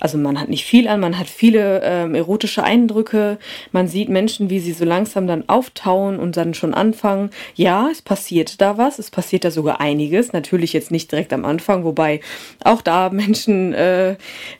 also 0.00 0.18
man 0.18 0.40
hat 0.40 0.48
nicht 0.48 0.64
viel 0.64 0.88
an, 0.88 1.00
man 1.00 1.18
hat 1.18 1.28
viele 1.28 1.80
ähm, 1.82 2.14
erotische 2.14 2.62
Eindrücke, 2.62 3.38
man 3.72 3.88
sieht 3.88 4.08
Menschen, 4.08 4.50
wie 4.50 4.58
sie 4.58 4.72
so 4.72 4.84
langsam 4.84 5.26
dann 5.26 5.48
auftauen 5.48 6.18
und 6.18 6.36
dann 6.36 6.54
schon 6.54 6.74
anfangen. 6.74 7.30
Ja, 7.54 7.88
es 7.90 8.02
passiert 8.02 8.60
da 8.60 8.76
was, 8.76 8.98
es 8.98 9.10
passiert 9.10 9.44
da 9.44 9.50
sogar 9.50 9.80
einiges, 9.80 10.32
natürlich 10.32 10.72
jetzt 10.72 10.90
nicht 10.90 11.10
direkt 11.12 11.32
am 11.32 11.44
Anfang, 11.44 11.84
wobei 11.84 12.20
auch 12.64 12.82
da 12.82 13.10
Menschen, 13.10 13.72
äh, 13.72 14.16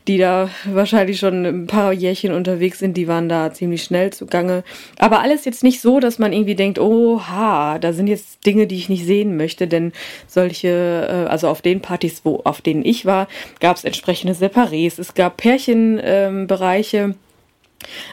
die 0.09 0.19
da 0.19 0.51
wahrscheinlich 0.65 1.19
schon 1.19 1.45
ein 1.45 1.67
paar 1.67 1.93
Jährchen 1.93 2.33
unterwegs 2.33 2.79
sind, 2.79 2.97
die 2.97 3.09
waren 3.09 3.29
da 3.29 3.53
ziemlich 3.53 3.83
schnell 3.83 4.13
zugange. 4.13 4.65
Aber 4.99 5.21
alles 5.21 5.45
jetzt 5.45 5.63
nicht 5.63 5.81
so, 5.81 6.01
dass 6.01 6.19
man 6.19 6.33
irgendwie 6.33 6.55
denkt, 6.55 6.79
oha, 6.79 7.79
da 7.79 7.93
sind 7.93 8.07
jetzt 8.07 8.47
Dinge, 8.47 8.67
die 8.67 8.74
ich 8.77 8.89
nicht 8.89 9.05
sehen 9.05 9.37
möchte, 9.37 9.67
denn 9.67 9.93
solche, 10.27 10.69
äh, 10.69 11.29
also 11.29 11.49
auf 11.49 11.63
den 11.63 11.81
Partys, 11.81 12.23
wo, 12.25 12.41
auf 12.45 12.61
denen 12.61 12.85
ich 12.85 13.07
war, 13.07 13.29
gab 13.61 13.77
es 13.77 13.85
entsprechende 13.85 14.35
Separés, 14.35 15.01
es 15.01 15.15
gab 15.15 15.37
Pärchenbereiche. 15.37 16.99
Ähm, 16.99 17.15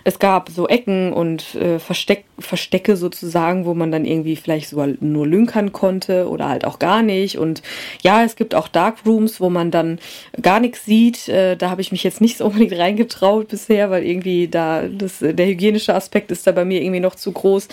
es 0.03 0.19
gab 0.19 0.49
so 0.49 0.67
Ecken 0.67 1.13
und 1.13 1.55
äh, 1.55 1.79
Versteck, 1.79 2.25
Verstecke 2.39 2.95
sozusagen, 2.95 3.65
wo 3.65 3.73
man 3.73 3.91
dann 3.91 4.05
irgendwie 4.05 4.35
vielleicht 4.35 4.69
sogar 4.69 4.89
nur 4.99 5.27
lünkern 5.27 5.71
konnte 5.71 6.27
oder 6.27 6.49
halt 6.49 6.65
auch 6.65 6.79
gar 6.79 7.01
nicht. 7.01 7.37
Und 7.37 7.61
ja, 8.01 8.23
es 8.23 8.35
gibt 8.35 8.55
auch 8.55 8.67
Darkrooms, 8.67 9.39
wo 9.39 9.49
man 9.49 9.71
dann 9.71 9.99
gar 10.41 10.59
nichts 10.59 10.85
sieht. 10.85 11.29
Äh, 11.29 11.55
da 11.55 11.69
habe 11.69 11.81
ich 11.81 11.91
mich 11.91 12.03
jetzt 12.03 12.21
nicht 12.21 12.37
so 12.37 12.45
unbedingt 12.45 12.77
reingetraut 12.77 13.49
bisher, 13.49 13.89
weil 13.89 14.05
irgendwie 14.05 14.47
da 14.47 14.87
das, 14.87 15.19
der 15.19 15.45
hygienische 15.45 15.95
Aspekt 15.95 16.31
ist 16.31 16.47
da 16.47 16.51
bei 16.51 16.65
mir 16.65 16.81
irgendwie 16.81 16.99
noch 16.99 17.15
zu 17.15 17.31
groß. 17.31 17.67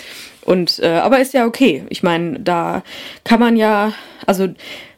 Und 0.45 0.79
äh, 0.81 0.89
aber 0.89 1.21
ist 1.21 1.35
ja 1.35 1.47
okay. 1.47 1.85
Ich 1.89 2.03
meine, 2.03 2.41
da 2.41 2.83
kann 3.25 3.41
man 3.41 3.57
ja, 3.57 3.93
also 4.27 4.49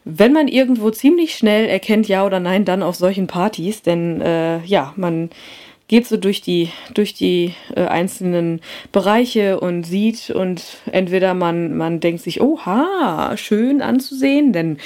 wenn 0.05 0.33
man 0.33 0.49
irgendwo 0.49 0.91
ziemlich 0.91 1.35
schnell 1.35 1.69
erkennt, 1.69 2.09
ja 2.09 2.25
oder 2.25 2.41
nein, 2.41 2.65
dann 2.65 2.83
auf 2.83 2.97
solchen 2.97 3.27
Partys, 3.27 3.83
denn 3.83 4.21
äh, 4.21 4.65
ja, 4.65 4.95
man 4.97 5.31
geht 5.91 6.07
so 6.07 6.17
durch 6.17 6.41
die 6.41 6.69
durch 6.95 7.15
die 7.15 7.53
äh, 7.75 7.81
einzelnen 7.83 8.61
Bereiche 8.93 9.59
und 9.59 9.83
sieht 9.83 10.31
und 10.31 10.63
entweder 10.93 11.35
man 11.35 11.77
man 11.77 11.99
denkt 11.99 12.23
sich, 12.23 12.41
oha, 12.41 13.37
schön 13.37 13.83
anzusehen, 13.83 14.53
denn 14.53 14.79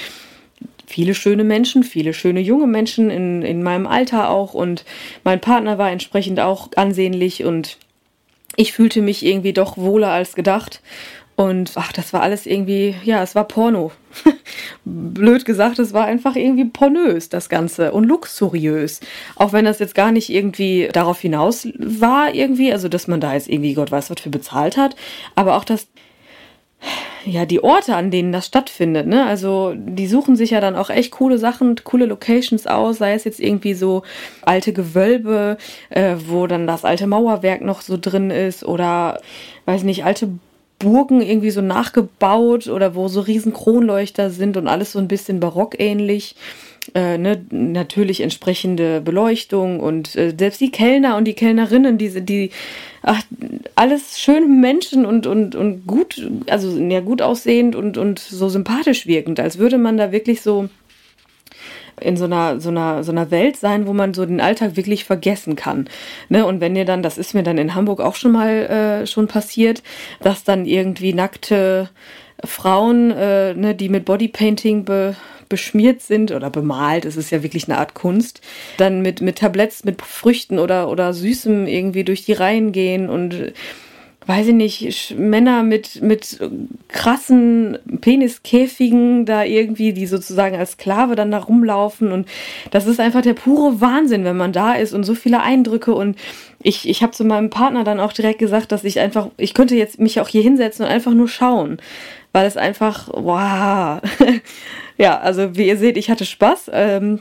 viele 0.87 1.13
schöne 1.13 1.43
Menschen, 1.43 1.83
viele 1.83 2.11
schöne 2.11 2.39
junge 2.39 2.65
Menschen 2.65 3.11
in, 3.11 3.43
in 3.43 3.61
meinem 3.61 3.85
Alter 3.85 4.31
auch 4.31 4.55
und 4.55 4.83
mein 5.23 5.39
Partner 5.39 5.77
war 5.77 5.91
entsprechend 5.91 6.39
auch 6.39 6.69
ansehnlich 6.75 7.43
und 7.43 7.77
ich 8.55 8.73
fühlte 8.73 9.03
mich 9.03 9.23
irgendwie 9.23 9.53
doch 9.53 9.77
wohler 9.77 10.09
als 10.09 10.33
gedacht 10.33 10.81
und 11.35 11.73
ach, 11.75 11.91
das 11.91 12.13
war 12.13 12.21
alles 12.21 12.45
irgendwie, 12.45 12.95
ja, 13.03 13.21
es 13.21 13.35
war 13.35 13.43
Porno. 13.45 13.91
Blöd 14.85 15.43
gesagt, 15.43 15.79
es 15.79 15.91
war 15.91 16.05
einfach 16.05 16.37
irgendwie 16.37 16.65
pornös, 16.65 17.27
das 17.27 17.49
Ganze. 17.49 17.91
Und 17.91 18.05
luxuriös. 18.05 19.01
Auch 19.35 19.51
wenn 19.51 19.65
das 19.65 19.79
jetzt 19.79 19.95
gar 19.95 20.13
nicht 20.13 20.29
irgendwie 20.29 20.87
darauf 20.93 21.19
hinaus 21.19 21.67
war, 21.77 22.33
irgendwie, 22.33 22.71
also 22.71 22.87
dass 22.87 23.07
man 23.07 23.19
da 23.19 23.33
jetzt 23.33 23.49
irgendwie 23.49 23.73
Gott 23.73 23.91
weiß, 23.91 24.09
was 24.09 24.21
für 24.21 24.29
bezahlt 24.29 24.77
hat. 24.77 24.95
Aber 25.35 25.57
auch 25.57 25.65
das, 25.65 25.87
ja, 27.25 27.45
die 27.45 27.61
Orte, 27.61 27.95
an 27.95 28.11
denen 28.11 28.31
das 28.31 28.45
stattfindet, 28.45 29.07
ne? 29.07 29.25
Also, 29.25 29.73
die 29.75 30.07
suchen 30.07 30.37
sich 30.37 30.51
ja 30.51 30.61
dann 30.61 30.75
auch 30.75 30.89
echt 30.89 31.11
coole 31.11 31.37
Sachen, 31.37 31.75
coole 31.83 32.05
Locations 32.05 32.67
aus, 32.67 32.99
sei 32.99 33.13
es 33.13 33.23
jetzt 33.23 33.39
irgendwie 33.39 33.73
so 33.73 34.03
alte 34.43 34.71
Gewölbe, 34.71 35.57
äh, 35.89 36.15
wo 36.27 36.47
dann 36.47 36.67
das 36.67 36.85
alte 36.85 37.07
Mauerwerk 37.07 37.61
noch 37.61 37.81
so 37.81 37.97
drin 37.99 38.29
ist 38.29 38.63
oder, 38.63 39.19
weiß 39.65 39.83
nicht, 39.83 40.05
alte 40.05 40.29
Burgen 40.85 41.21
irgendwie 41.21 41.49
so 41.49 41.61
nachgebaut 41.61 42.67
oder 42.67 42.93
wo 42.93 43.07
so 43.07 43.21
riesen 43.21 43.53
Kronleuchter 43.53 44.29
sind 44.29 44.55
und 44.55 44.67
alles 44.67 44.91
so 44.91 44.99
ein 44.99 45.07
bisschen 45.07 45.39
barockähnlich. 45.39 46.35
Äh, 46.93 47.17
ne, 47.17 47.43
natürlich 47.49 48.21
entsprechende 48.21 49.01
Beleuchtung 49.01 49.79
und 49.79 50.15
äh, 50.15 50.35
selbst 50.37 50.61
die 50.61 50.69
Kellner 50.69 51.17
und 51.17 51.25
die 51.25 51.33
Kellnerinnen, 51.33 51.97
diese, 51.97 52.21
die, 52.21 52.51
ach, 53.01 53.23
alles 53.73 54.19
schöne 54.19 54.45
Menschen 54.45 55.03
und, 55.03 55.25
und, 55.25 55.55
und 55.55 55.87
gut, 55.87 56.29
also 56.47 56.77
ja, 56.77 56.99
gut 56.99 57.23
aussehend 57.23 57.75
und, 57.75 57.97
und 57.97 58.19
so 58.19 58.49
sympathisch 58.49 59.07
wirkend, 59.07 59.39
als 59.39 59.57
würde 59.57 59.79
man 59.79 59.97
da 59.97 60.11
wirklich 60.11 60.43
so 60.43 60.69
in 62.01 62.17
so 62.17 62.25
einer, 62.25 62.59
so 62.59 62.69
einer, 62.69 63.03
so 63.03 63.11
einer 63.11 63.31
Welt 63.31 63.57
sein, 63.57 63.87
wo 63.87 63.93
man 63.93 64.13
so 64.13 64.25
den 64.25 64.41
Alltag 64.41 64.75
wirklich 64.75 65.05
vergessen 65.05 65.55
kann. 65.55 65.87
Ne? 66.29 66.45
Und 66.45 66.61
wenn 66.61 66.75
ihr 66.75 66.85
dann, 66.85 67.03
das 67.03 67.17
ist 67.17 67.33
mir 67.33 67.43
dann 67.43 67.57
in 67.57 67.75
Hamburg 67.75 68.01
auch 68.01 68.15
schon 68.15 68.31
mal 68.31 68.49
äh, 69.03 69.07
schon 69.07 69.27
passiert, 69.27 69.83
dass 70.21 70.43
dann 70.43 70.65
irgendwie 70.65 71.13
nackte 71.13 71.89
Frauen, 72.43 73.11
äh, 73.11 73.53
ne, 73.53 73.75
die 73.75 73.89
mit 73.89 74.05
Bodypainting 74.05 74.85
be 74.85 75.15
beschmiert 75.47 76.01
sind 76.01 76.31
oder 76.31 76.49
bemalt, 76.49 77.05
es 77.05 77.17
ist 77.17 77.29
ja 77.29 77.43
wirklich 77.43 77.69
eine 77.69 77.77
Art 77.77 77.93
Kunst, 77.93 78.41
dann 78.77 79.03
mit, 79.03 79.21
mit 79.21 79.37
Tabletts, 79.37 79.83
mit 79.83 80.01
Früchten 80.01 80.57
oder, 80.57 80.89
oder 80.89 81.13
Süßem 81.13 81.67
irgendwie 81.67 82.03
durch 82.03 82.25
die 82.25 82.33
Reihen 82.33 82.71
gehen 82.71 83.09
und 83.09 83.53
weiß 84.27 84.47
ich 84.47 84.53
nicht, 84.53 85.15
Männer 85.17 85.63
mit, 85.63 86.01
mit 86.01 86.39
krassen 86.87 87.77
Peniskäfigen 88.01 89.25
da 89.25 89.43
irgendwie, 89.43 89.93
die 89.93 90.07
sozusagen 90.07 90.55
als 90.55 90.71
Sklave 90.71 91.15
dann 91.15 91.31
da 91.31 91.37
rumlaufen. 91.37 92.11
Und 92.11 92.27
das 92.71 92.87
ist 92.87 92.99
einfach 92.99 93.21
der 93.21 93.35
pure 93.35 93.81
Wahnsinn, 93.81 94.23
wenn 94.23 94.37
man 94.37 94.51
da 94.51 94.73
ist 94.73 94.93
und 94.93 95.03
so 95.03 95.13
viele 95.13 95.41
Eindrücke. 95.41 95.93
Und 95.93 96.17
ich, 96.61 96.89
ich 96.89 97.03
habe 97.03 97.11
zu 97.11 97.23
meinem 97.23 97.51
Partner 97.51 97.83
dann 97.83 97.99
auch 97.99 98.13
direkt 98.13 98.39
gesagt, 98.39 98.71
dass 98.71 98.83
ich 98.83 98.99
einfach, 98.99 99.29
ich 99.37 99.53
könnte 99.53 99.75
jetzt 99.75 99.99
mich 99.99 100.19
auch 100.19 100.27
hier 100.27 100.41
hinsetzen 100.41 100.85
und 100.85 100.91
einfach 100.91 101.13
nur 101.13 101.27
schauen. 101.27 101.77
Weil 102.31 102.47
es 102.47 102.57
einfach, 102.57 103.09
wow. 103.13 104.01
ja, 104.97 105.19
also 105.19 105.55
wie 105.55 105.67
ihr 105.67 105.77
seht, 105.77 105.97
ich 105.97 106.09
hatte 106.09 106.25
Spaß. 106.25 106.71
Ähm, 106.73 107.19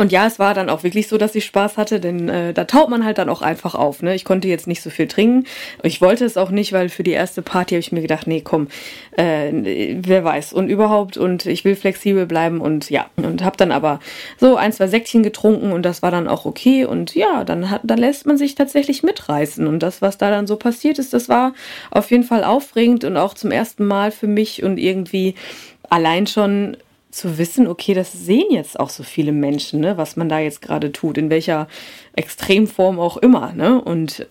Und 0.00 0.12
ja, 0.12 0.26
es 0.26 0.38
war 0.38 0.54
dann 0.54 0.70
auch 0.70 0.82
wirklich 0.82 1.08
so, 1.08 1.18
dass 1.18 1.34
ich 1.34 1.44
Spaß 1.44 1.76
hatte, 1.76 2.00
denn 2.00 2.30
äh, 2.30 2.54
da 2.54 2.64
taut 2.64 2.88
man 2.88 3.04
halt 3.04 3.18
dann 3.18 3.28
auch 3.28 3.42
einfach 3.42 3.74
auf. 3.74 4.00
Ne? 4.00 4.14
Ich 4.14 4.24
konnte 4.24 4.48
jetzt 4.48 4.66
nicht 4.66 4.80
so 4.80 4.88
viel 4.88 5.06
trinken. 5.06 5.44
Ich 5.82 6.00
wollte 6.00 6.24
es 6.24 6.38
auch 6.38 6.48
nicht, 6.48 6.72
weil 6.72 6.88
für 6.88 7.02
die 7.02 7.10
erste 7.10 7.42
Party 7.42 7.74
habe 7.74 7.80
ich 7.80 7.92
mir 7.92 8.00
gedacht, 8.00 8.26
nee, 8.26 8.40
komm, 8.40 8.68
äh, 9.18 9.52
wer 10.00 10.24
weiß. 10.24 10.54
Und 10.54 10.70
überhaupt, 10.70 11.18
und 11.18 11.44
ich 11.44 11.66
will 11.66 11.76
flexibel 11.76 12.24
bleiben 12.24 12.62
und 12.62 12.88
ja. 12.88 13.10
Und 13.16 13.44
habe 13.44 13.58
dann 13.58 13.72
aber 13.72 14.00
so 14.38 14.56
ein, 14.56 14.72
zwei 14.72 14.86
Säckchen 14.86 15.22
getrunken 15.22 15.70
und 15.70 15.82
das 15.82 16.00
war 16.00 16.10
dann 16.10 16.28
auch 16.28 16.46
okay. 16.46 16.86
Und 16.86 17.14
ja, 17.14 17.44
dann, 17.44 17.68
hat, 17.68 17.82
dann 17.84 17.98
lässt 17.98 18.24
man 18.24 18.38
sich 18.38 18.54
tatsächlich 18.54 19.02
mitreißen. 19.02 19.66
Und 19.66 19.80
das, 19.80 20.00
was 20.00 20.16
da 20.16 20.30
dann 20.30 20.46
so 20.46 20.56
passiert 20.56 20.98
ist, 20.98 21.12
das 21.12 21.28
war 21.28 21.52
auf 21.90 22.10
jeden 22.10 22.24
Fall 22.24 22.42
aufregend 22.42 23.04
und 23.04 23.18
auch 23.18 23.34
zum 23.34 23.50
ersten 23.50 23.84
Mal 23.84 24.12
für 24.12 24.28
mich 24.28 24.62
und 24.62 24.78
irgendwie 24.78 25.34
allein 25.90 26.26
schon 26.26 26.78
zu 27.10 27.38
wissen, 27.38 27.66
okay, 27.66 27.94
das 27.94 28.12
sehen 28.12 28.50
jetzt 28.50 28.78
auch 28.78 28.90
so 28.90 29.02
viele 29.02 29.32
Menschen, 29.32 29.80
ne, 29.80 29.96
was 29.96 30.16
man 30.16 30.28
da 30.28 30.38
jetzt 30.38 30.62
gerade 30.62 30.92
tut, 30.92 31.18
in 31.18 31.30
welcher 31.30 31.68
Extremform 32.14 33.00
auch 33.00 33.16
immer, 33.16 33.52
ne? 33.52 33.80
Und 33.80 34.26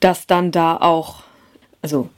dass 0.00 0.26
dann 0.26 0.50
da 0.50 0.76
auch, 0.76 1.22
also 1.80 2.08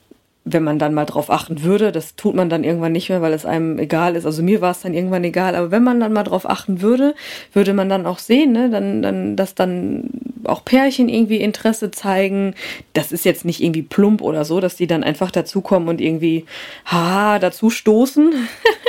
wenn 0.45 0.63
man 0.63 0.79
dann 0.79 0.93
mal 0.93 1.07
drauf 1.07 1.31
achten 1.31 1.63
würde, 1.63 1.91
das 1.91 2.17
tut 2.17 2.35
man 2.35 2.51
dann 2.51 2.65
irgendwann 2.65 2.93
nicht 2.93 3.09
mehr, 3.09 3.23
weil 3.23 3.33
es 3.33 3.47
einem 3.47 3.79
egal 3.79 4.15
ist. 4.15 4.27
Also 4.27 4.43
mir 4.43 4.61
war 4.61 4.73
es 4.73 4.83
dann 4.83 4.93
irgendwann 4.93 5.25
egal, 5.25 5.57
aber 5.57 5.71
wenn 5.71 5.83
man 5.83 6.01
dann 6.01 6.13
mal 6.13 6.23
drauf 6.23 6.49
achten 6.49 6.83
würde, 6.83 7.15
würde 7.55 7.73
man 7.73 7.89
dann 7.89 8.05
auch 8.05 8.19
sehen, 8.19 8.53
ne, 8.53 8.69
dann, 8.69 9.01
dann, 9.01 9.37
dass 9.37 9.55
dann 9.55 10.11
auch 10.45 10.63
Pärchen 10.63 11.09
irgendwie 11.09 11.39
Interesse 11.39 11.91
zeigen. 11.91 12.55
Das 12.93 13.11
ist 13.11 13.25
jetzt 13.25 13.47
nicht 13.47 13.63
irgendwie 13.63 13.83
plump 13.83 14.21
oder 14.21 14.45
so, 14.45 14.61
dass 14.61 14.77
die 14.77 14.87
dann 14.87 15.03
einfach 15.03 15.31
dazukommen 15.31 15.89
und 15.89 16.01
irgendwie, 16.01 16.45
ha, 16.85 17.39
dazu 17.39 17.71
stoßen, 17.71 18.35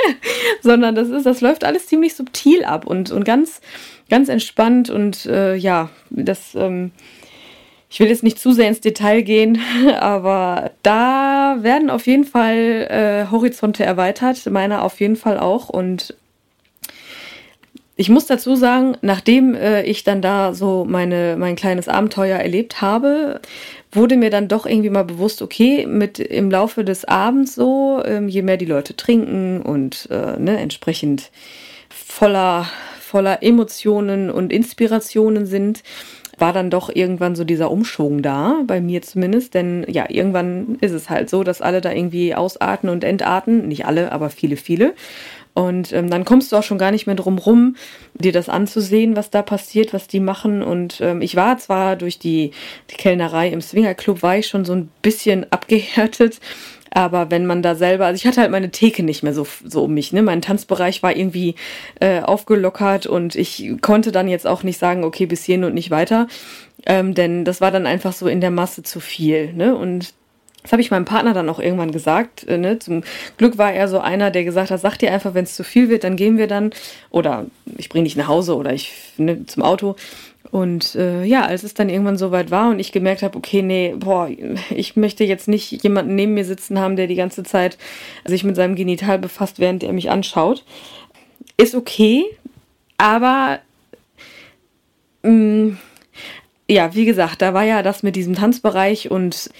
sondern 0.60 0.94
das 0.94 1.08
ist, 1.08 1.24
das 1.24 1.40
läuft 1.40 1.64
alles 1.64 1.86
ziemlich 1.86 2.14
subtil 2.14 2.64
ab 2.64 2.86
und, 2.86 3.10
und 3.10 3.24
ganz, 3.24 3.62
ganz 4.10 4.28
entspannt 4.28 4.90
und 4.90 5.24
äh, 5.24 5.56
ja, 5.56 5.88
das, 6.10 6.54
ähm, 6.54 6.92
ich 7.88 8.00
will 8.00 8.08
jetzt 8.08 8.22
nicht 8.22 8.38
zu 8.38 8.52
sehr 8.52 8.68
ins 8.68 8.80
Detail 8.80 9.22
gehen, 9.22 9.60
aber 10.00 10.72
da 10.82 11.58
werden 11.60 11.90
auf 11.90 12.06
jeden 12.06 12.24
Fall 12.24 12.86
äh, 12.90 13.30
Horizonte 13.30 13.84
erweitert, 13.84 14.44
meiner 14.50 14.82
auf 14.82 15.00
jeden 15.00 15.16
Fall 15.16 15.38
auch. 15.38 15.68
Und 15.68 16.14
ich 17.98 18.10
muss 18.10 18.26
dazu 18.26 18.56
sagen, 18.56 18.96
nachdem 19.00 19.54
äh, 19.54 19.82
ich 19.82 20.04
dann 20.04 20.20
da 20.20 20.52
so 20.52 20.84
meine, 20.84 21.36
mein 21.38 21.56
kleines 21.56 21.88
Abenteuer 21.88 22.38
erlebt 22.38 22.82
habe, 22.82 23.40
wurde 23.92 24.16
mir 24.16 24.30
dann 24.30 24.48
doch 24.48 24.66
irgendwie 24.66 24.90
mal 24.90 25.04
bewusst, 25.04 25.40
okay, 25.40 25.86
mit 25.86 26.18
im 26.18 26.50
Laufe 26.50 26.84
des 26.84 27.06
Abends 27.06 27.54
so, 27.54 28.02
ähm, 28.04 28.28
je 28.28 28.42
mehr 28.42 28.58
die 28.58 28.66
Leute 28.66 28.96
trinken 28.96 29.62
und 29.62 30.08
äh, 30.10 30.38
ne, 30.38 30.58
entsprechend 30.58 31.30
voller, 31.88 32.66
voller 33.00 33.42
Emotionen 33.42 34.30
und 34.30 34.52
Inspirationen 34.52 35.46
sind, 35.46 35.82
war 36.38 36.52
dann 36.52 36.70
doch 36.70 36.90
irgendwann 36.94 37.34
so 37.34 37.44
dieser 37.44 37.70
Umschwung 37.70 38.22
da, 38.22 38.62
bei 38.66 38.80
mir 38.80 39.02
zumindest. 39.02 39.54
Denn 39.54 39.84
ja, 39.88 40.06
irgendwann 40.08 40.76
ist 40.80 40.92
es 40.92 41.08
halt 41.10 41.30
so, 41.30 41.44
dass 41.44 41.62
alle 41.62 41.80
da 41.80 41.92
irgendwie 41.92 42.34
ausarten 42.34 42.88
und 42.88 43.04
entarten. 43.04 43.68
Nicht 43.68 43.86
alle, 43.86 44.12
aber 44.12 44.30
viele, 44.30 44.56
viele. 44.56 44.94
Und 45.56 45.90
ähm, 45.94 46.10
dann 46.10 46.26
kommst 46.26 46.52
du 46.52 46.56
auch 46.56 46.62
schon 46.62 46.76
gar 46.76 46.90
nicht 46.90 47.06
mehr 47.06 47.16
drum 47.16 47.38
rum, 47.38 47.76
dir 48.12 48.32
das 48.32 48.50
anzusehen, 48.50 49.16
was 49.16 49.30
da 49.30 49.40
passiert, 49.40 49.94
was 49.94 50.06
die 50.06 50.20
machen. 50.20 50.62
Und 50.62 51.00
ähm, 51.00 51.22
ich 51.22 51.34
war 51.34 51.56
zwar 51.56 51.96
durch 51.96 52.18
die, 52.18 52.50
die 52.90 52.96
Kellnerei 52.96 53.48
im 53.48 53.62
Swingerclub, 53.62 54.22
war 54.22 54.36
ich 54.36 54.48
schon 54.48 54.66
so 54.66 54.74
ein 54.74 54.90
bisschen 55.00 55.50
abgehärtet. 55.50 56.40
Aber 56.90 57.30
wenn 57.30 57.46
man 57.46 57.62
da 57.62 57.74
selber, 57.74 58.06
also 58.06 58.16
ich 58.16 58.26
hatte 58.26 58.40
halt 58.40 58.50
meine 58.50 58.70
Theke 58.70 59.02
nicht 59.02 59.22
mehr 59.22 59.34
so, 59.34 59.46
so 59.64 59.84
um 59.84 59.94
mich, 59.94 60.12
ne? 60.12 60.22
Mein 60.22 60.42
Tanzbereich 60.42 61.02
war 61.02 61.16
irgendwie 61.16 61.54
äh, 62.00 62.20
aufgelockert 62.20 63.06
und 63.06 63.34
ich 63.34 63.72
konnte 63.80 64.12
dann 64.12 64.28
jetzt 64.28 64.46
auch 64.46 64.62
nicht 64.62 64.78
sagen, 64.78 65.04
okay, 65.04 65.26
bis 65.26 65.44
hierhin 65.44 65.64
und 65.64 65.74
nicht 65.74 65.90
weiter. 65.90 66.28
Ähm, 66.86 67.14
denn 67.14 67.44
das 67.44 67.60
war 67.60 67.70
dann 67.70 67.86
einfach 67.86 68.12
so 68.12 68.28
in 68.28 68.40
der 68.40 68.50
Masse 68.50 68.82
zu 68.82 69.00
viel, 69.00 69.52
ne? 69.52 69.74
Und 69.74 70.14
das 70.66 70.72
habe 70.72 70.82
ich 70.82 70.90
meinem 70.90 71.04
Partner 71.04 71.32
dann 71.32 71.48
auch 71.48 71.60
irgendwann 71.60 71.92
gesagt. 71.92 72.44
Äh, 72.48 72.58
ne? 72.58 72.80
Zum 72.80 73.04
Glück 73.36 73.56
war 73.56 73.72
er 73.72 73.86
so 73.86 74.00
einer, 74.00 74.32
der 74.32 74.42
gesagt 74.42 74.72
hat, 74.72 74.80
sag 74.80 74.96
dir 74.96 75.12
einfach, 75.12 75.32
wenn 75.32 75.44
es 75.44 75.54
zu 75.54 75.62
viel 75.62 75.88
wird, 75.88 76.02
dann 76.02 76.16
gehen 76.16 76.38
wir 76.38 76.48
dann. 76.48 76.70
Oder 77.10 77.46
ich 77.78 77.88
bringe 77.88 78.02
dich 78.02 78.16
nach 78.16 78.26
Hause 78.26 78.56
oder 78.56 78.72
ich 78.72 78.92
ne, 79.16 79.46
zum 79.46 79.62
Auto. 79.62 79.94
Und 80.56 80.94
äh, 80.94 81.22
ja, 81.22 81.44
als 81.44 81.64
es 81.64 81.74
dann 81.74 81.90
irgendwann 81.90 82.16
soweit 82.16 82.50
war 82.50 82.70
und 82.70 82.78
ich 82.78 82.90
gemerkt 82.90 83.22
habe, 83.22 83.36
okay, 83.36 83.60
nee, 83.60 83.94
boah, 83.94 84.30
ich 84.70 84.96
möchte 84.96 85.22
jetzt 85.22 85.48
nicht 85.48 85.82
jemanden 85.82 86.14
neben 86.14 86.32
mir 86.32 86.46
sitzen 86.46 86.78
haben, 86.78 86.96
der 86.96 87.08
die 87.08 87.14
ganze 87.14 87.42
Zeit 87.42 87.76
sich 88.24 88.42
mit 88.42 88.56
seinem 88.56 88.74
Genital 88.74 89.18
befasst, 89.18 89.58
während 89.58 89.84
er 89.84 89.92
mich 89.92 90.08
anschaut. 90.08 90.64
Ist 91.58 91.74
okay, 91.74 92.24
aber 92.96 93.58
mh, 95.24 95.30
mm, 95.30 95.78
ja, 96.70 96.94
wie 96.94 97.04
gesagt, 97.04 97.42
da 97.42 97.52
war 97.52 97.64
ja 97.64 97.82
das 97.82 98.02
mit 98.02 98.16
diesem 98.16 98.34
Tanzbereich 98.34 99.10
und 99.10 99.50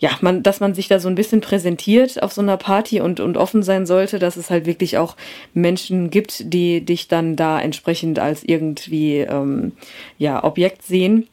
ja, 0.00 0.10
man, 0.22 0.42
dass 0.42 0.60
man 0.60 0.74
sich 0.74 0.88
da 0.88 0.98
so 0.98 1.08
ein 1.08 1.14
bisschen 1.14 1.42
präsentiert 1.42 2.22
auf 2.22 2.32
so 2.32 2.40
einer 2.40 2.56
Party 2.56 3.02
und, 3.02 3.20
und 3.20 3.36
offen 3.36 3.62
sein 3.62 3.84
sollte, 3.84 4.18
dass 4.18 4.38
es 4.38 4.48
halt 4.48 4.64
wirklich 4.64 4.96
auch 4.96 5.14
Menschen 5.52 6.10
gibt, 6.10 6.52
die 6.54 6.80
dich 6.80 7.06
dann 7.06 7.36
da 7.36 7.60
entsprechend 7.60 8.18
als 8.18 8.42
irgendwie 8.42 9.18
ähm, 9.18 9.72
ja, 10.16 10.42
Objekt 10.42 10.82
sehen. 10.82 11.28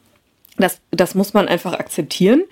Das, 0.57 0.81
das 0.91 1.15
muss 1.15 1.33
man 1.33 1.47
einfach 1.47 1.73
akzeptieren. 1.73 2.43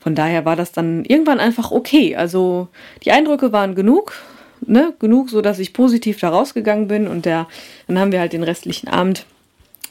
Von 0.00 0.14
daher 0.14 0.46
war 0.46 0.56
das 0.56 0.72
dann 0.72 1.04
irgendwann 1.04 1.38
einfach 1.40 1.70
okay. 1.70 2.16
Also 2.16 2.68
die 3.04 3.12
Eindrücke 3.12 3.52
waren 3.52 3.74
genug, 3.74 4.14
ne, 4.62 4.94
genug, 4.98 5.28
so 5.28 5.42
dass 5.42 5.58
ich 5.58 5.74
positiv 5.74 6.18
da 6.18 6.30
rausgegangen 6.30 6.88
bin 6.88 7.08
und 7.08 7.26
der, 7.26 7.46
dann 7.88 7.98
haben 7.98 8.12
wir 8.12 8.20
halt 8.20 8.32
den 8.32 8.42
restlichen 8.42 8.88
Abend 8.88 9.26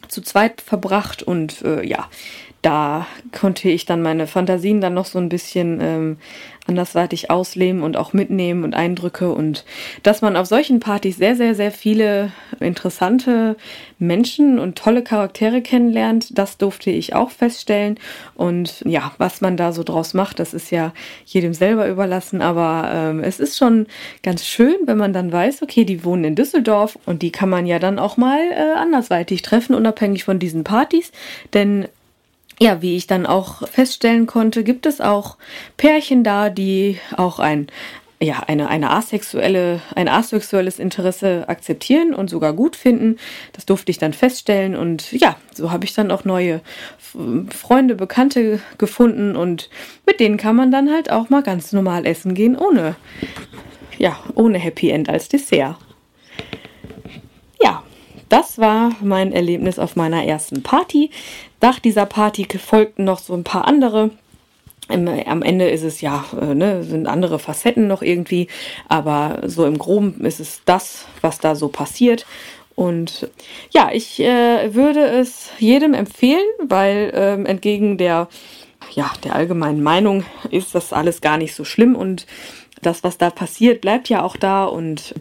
zu 0.07 0.21
zweit 0.21 0.61
verbracht 0.61 1.21
und 1.21 1.61
äh, 1.61 1.85
ja, 1.85 2.09
da 2.63 3.05
konnte 3.33 3.69
ich 3.69 3.85
dann 3.85 4.01
meine 4.01 4.25
Fantasien 4.25 4.79
dann 4.79 4.93
noch 4.93 5.05
so 5.05 5.19
ein 5.19 5.27
bisschen 5.27 5.79
ähm, 5.81 6.17
andersweitig 6.65 7.29
ausleben 7.29 7.83
und 7.83 7.97
auch 7.97 8.13
mitnehmen 8.13 8.63
und 8.63 8.73
Eindrücke 8.73 9.33
und 9.33 9.65
dass 10.01 10.21
man 10.21 10.37
auf 10.37 10.47
solchen 10.47 10.79
Partys 10.79 11.17
sehr, 11.17 11.35
sehr, 11.35 11.55
sehr 11.55 11.71
viele 11.71 12.31
interessante 12.61 13.57
Menschen 13.99 14.59
und 14.59 14.77
tolle 14.77 15.03
Charaktere 15.03 15.61
kennenlernt, 15.61 16.37
das 16.37 16.57
durfte 16.57 16.89
ich 16.89 17.13
auch 17.13 17.31
feststellen. 17.31 17.99
Und 18.33 18.81
ja, 18.85 19.11
was 19.17 19.41
man 19.41 19.57
da 19.57 19.73
so 19.73 19.83
draus 19.83 20.13
macht, 20.13 20.39
das 20.39 20.53
ist 20.53 20.71
ja 20.71 20.93
jedem 21.25 21.53
selber 21.53 21.89
überlassen, 21.89 22.41
aber 22.41 22.89
ähm, 22.93 23.19
es 23.19 23.41
ist 23.41 23.57
schon 23.57 23.87
ganz 24.23 24.45
schön, 24.45 24.75
wenn 24.85 24.97
man 24.97 25.11
dann 25.11 25.33
weiß, 25.33 25.63
okay, 25.63 25.83
die 25.83 26.05
wohnen 26.05 26.23
in 26.23 26.35
Düsseldorf 26.35 26.97
und 27.05 27.23
die 27.23 27.31
kann 27.31 27.49
man 27.49 27.65
ja 27.65 27.79
dann 27.79 27.99
auch 27.99 28.15
mal 28.15 28.39
äh, 28.39 28.77
andersweitig 28.77 29.41
treffen, 29.41 29.75
unabhängig 29.75 30.23
von 30.23 30.39
diesen 30.39 30.63
Partys, 30.63 31.11
denn 31.53 31.87
ja, 32.59 32.81
wie 32.81 32.95
ich 32.95 33.07
dann 33.07 33.25
auch 33.25 33.67
feststellen 33.67 34.25
konnte, 34.25 34.63
gibt 34.63 34.85
es 34.85 35.01
auch 35.01 35.37
Pärchen 35.77 36.23
da, 36.23 36.49
die 36.49 36.99
auch 37.15 37.39
ein 37.39 37.67
ja, 38.23 38.39
eine, 38.47 38.69
eine 38.69 38.89
asexuelle, 38.91 39.81
ein 39.95 40.07
asexuelles 40.07 40.79
Interesse 40.79 41.45
akzeptieren 41.47 42.13
und 42.13 42.29
sogar 42.29 42.53
gut 42.53 42.75
finden. 42.75 43.17
Das 43.51 43.65
durfte 43.65 43.91
ich 43.91 43.97
dann 43.97 44.13
feststellen 44.13 44.75
und 44.75 45.11
ja, 45.11 45.35
so 45.53 45.71
habe 45.71 45.85
ich 45.85 45.93
dann 45.93 46.09
auch 46.09 46.23
neue 46.23 46.61
Freunde, 47.49 47.95
Bekannte 47.95 48.61
gefunden 48.77 49.35
und 49.35 49.69
mit 50.05 50.19
denen 50.19 50.37
kann 50.37 50.55
man 50.55 50.71
dann 50.71 50.89
halt 50.89 51.11
auch 51.11 51.29
mal 51.29 51.43
ganz 51.43 51.73
normal 51.73 52.05
essen 52.05 52.33
gehen, 52.33 52.57
ohne, 52.57 52.95
ja, 53.97 54.17
ohne 54.35 54.57
Happy 54.57 54.89
End 54.89 55.09
als 55.09 55.27
Dessert. 55.27 55.77
Ja, 57.61 57.83
das 58.33 58.57
war 58.57 58.93
mein 58.99 59.31
Erlebnis 59.31 59.77
auf 59.77 59.95
meiner 59.95 60.25
ersten 60.25 60.63
Party. 60.63 61.11
Nach 61.61 61.77
dieser 61.77 62.07
Party 62.07 62.47
folgten 62.57 63.03
noch 63.03 63.19
so 63.19 63.35
ein 63.35 63.43
paar 63.43 63.67
andere. 63.67 64.09
Am 64.87 65.43
Ende 65.43 65.69
ist 65.69 65.83
es 65.83 66.01
ja, 66.01 66.25
äh, 66.41 66.55
ne, 66.55 66.83
sind 66.83 67.05
andere 67.05 67.37
Facetten 67.37 67.87
noch 67.87 68.01
irgendwie, 68.01 68.47
aber 68.89 69.43
so 69.45 69.67
im 69.67 69.77
Groben 69.77 70.25
ist 70.25 70.39
es 70.39 70.63
das, 70.65 71.05
was 71.21 71.37
da 71.37 71.53
so 71.53 71.67
passiert. 71.67 72.25
Und 72.73 73.29
ja, 73.69 73.91
ich 73.93 74.19
äh, 74.19 74.73
würde 74.73 75.05
es 75.05 75.51
jedem 75.59 75.93
empfehlen, 75.93 76.43
weil 76.59 77.11
ähm, 77.13 77.45
entgegen 77.45 77.99
der, 77.99 78.29
ja, 78.95 79.11
der 79.23 79.35
allgemeinen 79.35 79.83
Meinung 79.83 80.25
ist 80.49 80.73
das 80.73 80.91
alles 80.91 81.21
gar 81.21 81.37
nicht 81.37 81.53
so 81.53 81.65
schlimm 81.65 81.95
und 81.95 82.25
das, 82.81 83.03
was 83.03 83.19
da 83.19 83.29
passiert, 83.29 83.81
bleibt 83.81 84.09
ja 84.09 84.23
auch 84.23 84.37
da 84.37 84.65
und 84.65 85.13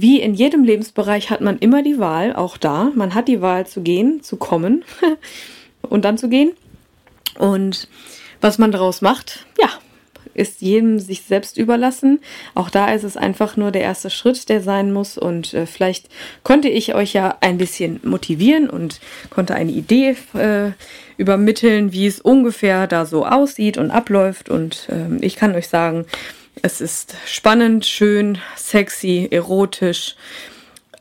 wie 0.00 0.20
in 0.20 0.34
jedem 0.34 0.64
Lebensbereich 0.64 1.30
hat 1.30 1.40
man 1.40 1.58
immer 1.58 1.82
die 1.82 1.98
Wahl, 1.98 2.34
auch 2.34 2.56
da. 2.56 2.90
Man 2.94 3.14
hat 3.14 3.28
die 3.28 3.40
Wahl 3.40 3.66
zu 3.66 3.82
gehen, 3.82 4.22
zu 4.22 4.36
kommen 4.36 4.84
und 5.82 6.04
dann 6.04 6.18
zu 6.18 6.28
gehen. 6.28 6.52
Und 7.38 7.88
was 8.40 8.58
man 8.58 8.72
daraus 8.72 9.00
macht, 9.00 9.46
ja, 9.60 9.68
ist 10.38 10.62
jedem 10.62 11.00
sich 11.00 11.22
selbst 11.22 11.58
überlassen. 11.58 12.20
Auch 12.54 12.70
da 12.70 12.92
ist 12.92 13.02
es 13.02 13.16
einfach 13.16 13.56
nur 13.56 13.70
der 13.70 13.82
erste 13.82 14.08
Schritt, 14.08 14.48
der 14.48 14.62
sein 14.62 14.92
muss. 14.92 15.18
Und 15.18 15.52
äh, 15.52 15.66
vielleicht 15.66 16.08
konnte 16.44 16.68
ich 16.68 16.94
euch 16.94 17.12
ja 17.12 17.36
ein 17.40 17.58
bisschen 17.58 18.00
motivieren 18.04 18.70
und 18.70 19.00
konnte 19.30 19.54
eine 19.54 19.72
Idee 19.72 20.16
äh, 20.34 20.70
übermitteln, 21.16 21.92
wie 21.92 22.06
es 22.06 22.20
ungefähr 22.20 22.86
da 22.86 23.04
so 23.04 23.26
aussieht 23.26 23.78
und 23.78 23.90
abläuft. 23.90 24.48
Und 24.48 24.88
äh, 24.90 25.24
ich 25.24 25.36
kann 25.36 25.54
euch 25.54 25.68
sagen, 25.68 26.06
es 26.62 26.80
ist 26.80 27.14
spannend, 27.26 27.86
schön, 27.86 28.38
sexy, 28.56 29.28
erotisch, 29.30 30.16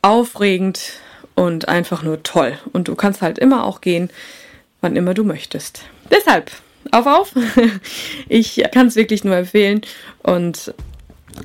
aufregend 0.01 0.93
und 1.35 1.67
einfach 1.67 2.03
nur 2.03 2.23
toll. 2.23 2.57
Und 2.73 2.87
du 2.87 2.95
kannst 2.95 3.21
halt 3.21 3.37
immer 3.37 3.65
auch 3.65 3.81
gehen, 3.81 4.09
wann 4.81 4.95
immer 4.95 5.13
du 5.13 5.23
möchtest. 5.23 5.81
Deshalb, 6.11 6.51
auf, 6.91 7.05
auf! 7.05 7.33
Ich 8.29 8.63
kann 8.71 8.87
es 8.87 8.95
wirklich 8.95 9.23
nur 9.23 9.35
empfehlen 9.35 9.81
und 10.23 10.73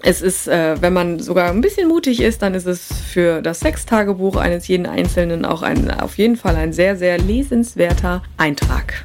es 0.02 0.22
ist, 0.22 0.48
äh, 0.48 0.80
wenn 0.80 0.92
man 0.92 1.20
sogar 1.20 1.50
ein 1.50 1.60
bisschen 1.60 1.88
mutig 1.88 2.20
ist, 2.20 2.40
dann 2.42 2.54
ist 2.54 2.66
es 2.66 2.88
für 3.12 3.42
das 3.42 3.60
Sextagebuch 3.60 4.36
eines 4.36 4.66
jeden 4.68 4.86
Einzelnen 4.86 5.44
auch 5.44 5.62
ein, 5.62 5.90
auf 5.90 6.16
jeden 6.16 6.36
Fall 6.36 6.56
ein 6.56 6.72
sehr, 6.72 6.96
sehr 6.96 7.18
lesenswerter 7.18 8.22
Eintrag. 8.38 9.04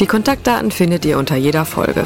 Die 0.00 0.06
Kontaktdaten 0.06 0.70
findet 0.70 1.04
ihr 1.04 1.18
unter 1.18 1.36
jeder 1.36 1.64
Folge. 1.64 2.04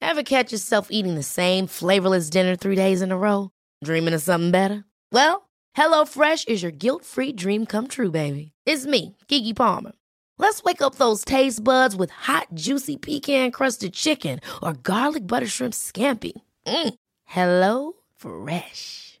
Ever 0.00 0.22
catch 0.22 0.52
yourself 0.52 0.88
eating 0.90 1.16
the 1.16 1.22
same 1.24 1.66
flavorless 1.66 2.30
dinner 2.30 2.56
three 2.56 2.76
days 2.76 3.02
in 3.02 3.10
a 3.10 3.16
row? 3.16 3.50
Dreaming 3.82 4.14
of 4.14 4.22
something 4.22 4.52
better? 4.52 4.84
Well, 5.10 5.48
HelloFresh 5.76 6.46
is 6.46 6.62
your 6.62 6.70
guilt-free 6.70 7.32
dream 7.32 7.66
come 7.66 7.88
true, 7.88 8.10
baby. 8.10 8.52
It's 8.64 8.86
me, 8.86 9.16
Kiki 9.26 9.52
Palmer. 9.54 9.92
Let's 10.38 10.62
wake 10.62 10.82
up 10.82 10.96
those 10.96 11.24
taste 11.24 11.62
buds 11.62 11.96
with 11.96 12.10
hot, 12.10 12.48
juicy 12.54 12.96
pecan 12.96 13.50
crusted 13.50 13.92
chicken 13.92 14.40
or 14.62 14.72
garlic 14.72 15.26
butter 15.26 15.46
shrimp 15.46 15.74
scampi. 15.74 16.32
Mm. 16.66 16.94
Hello 17.24 17.92
Fresh. 18.16 19.20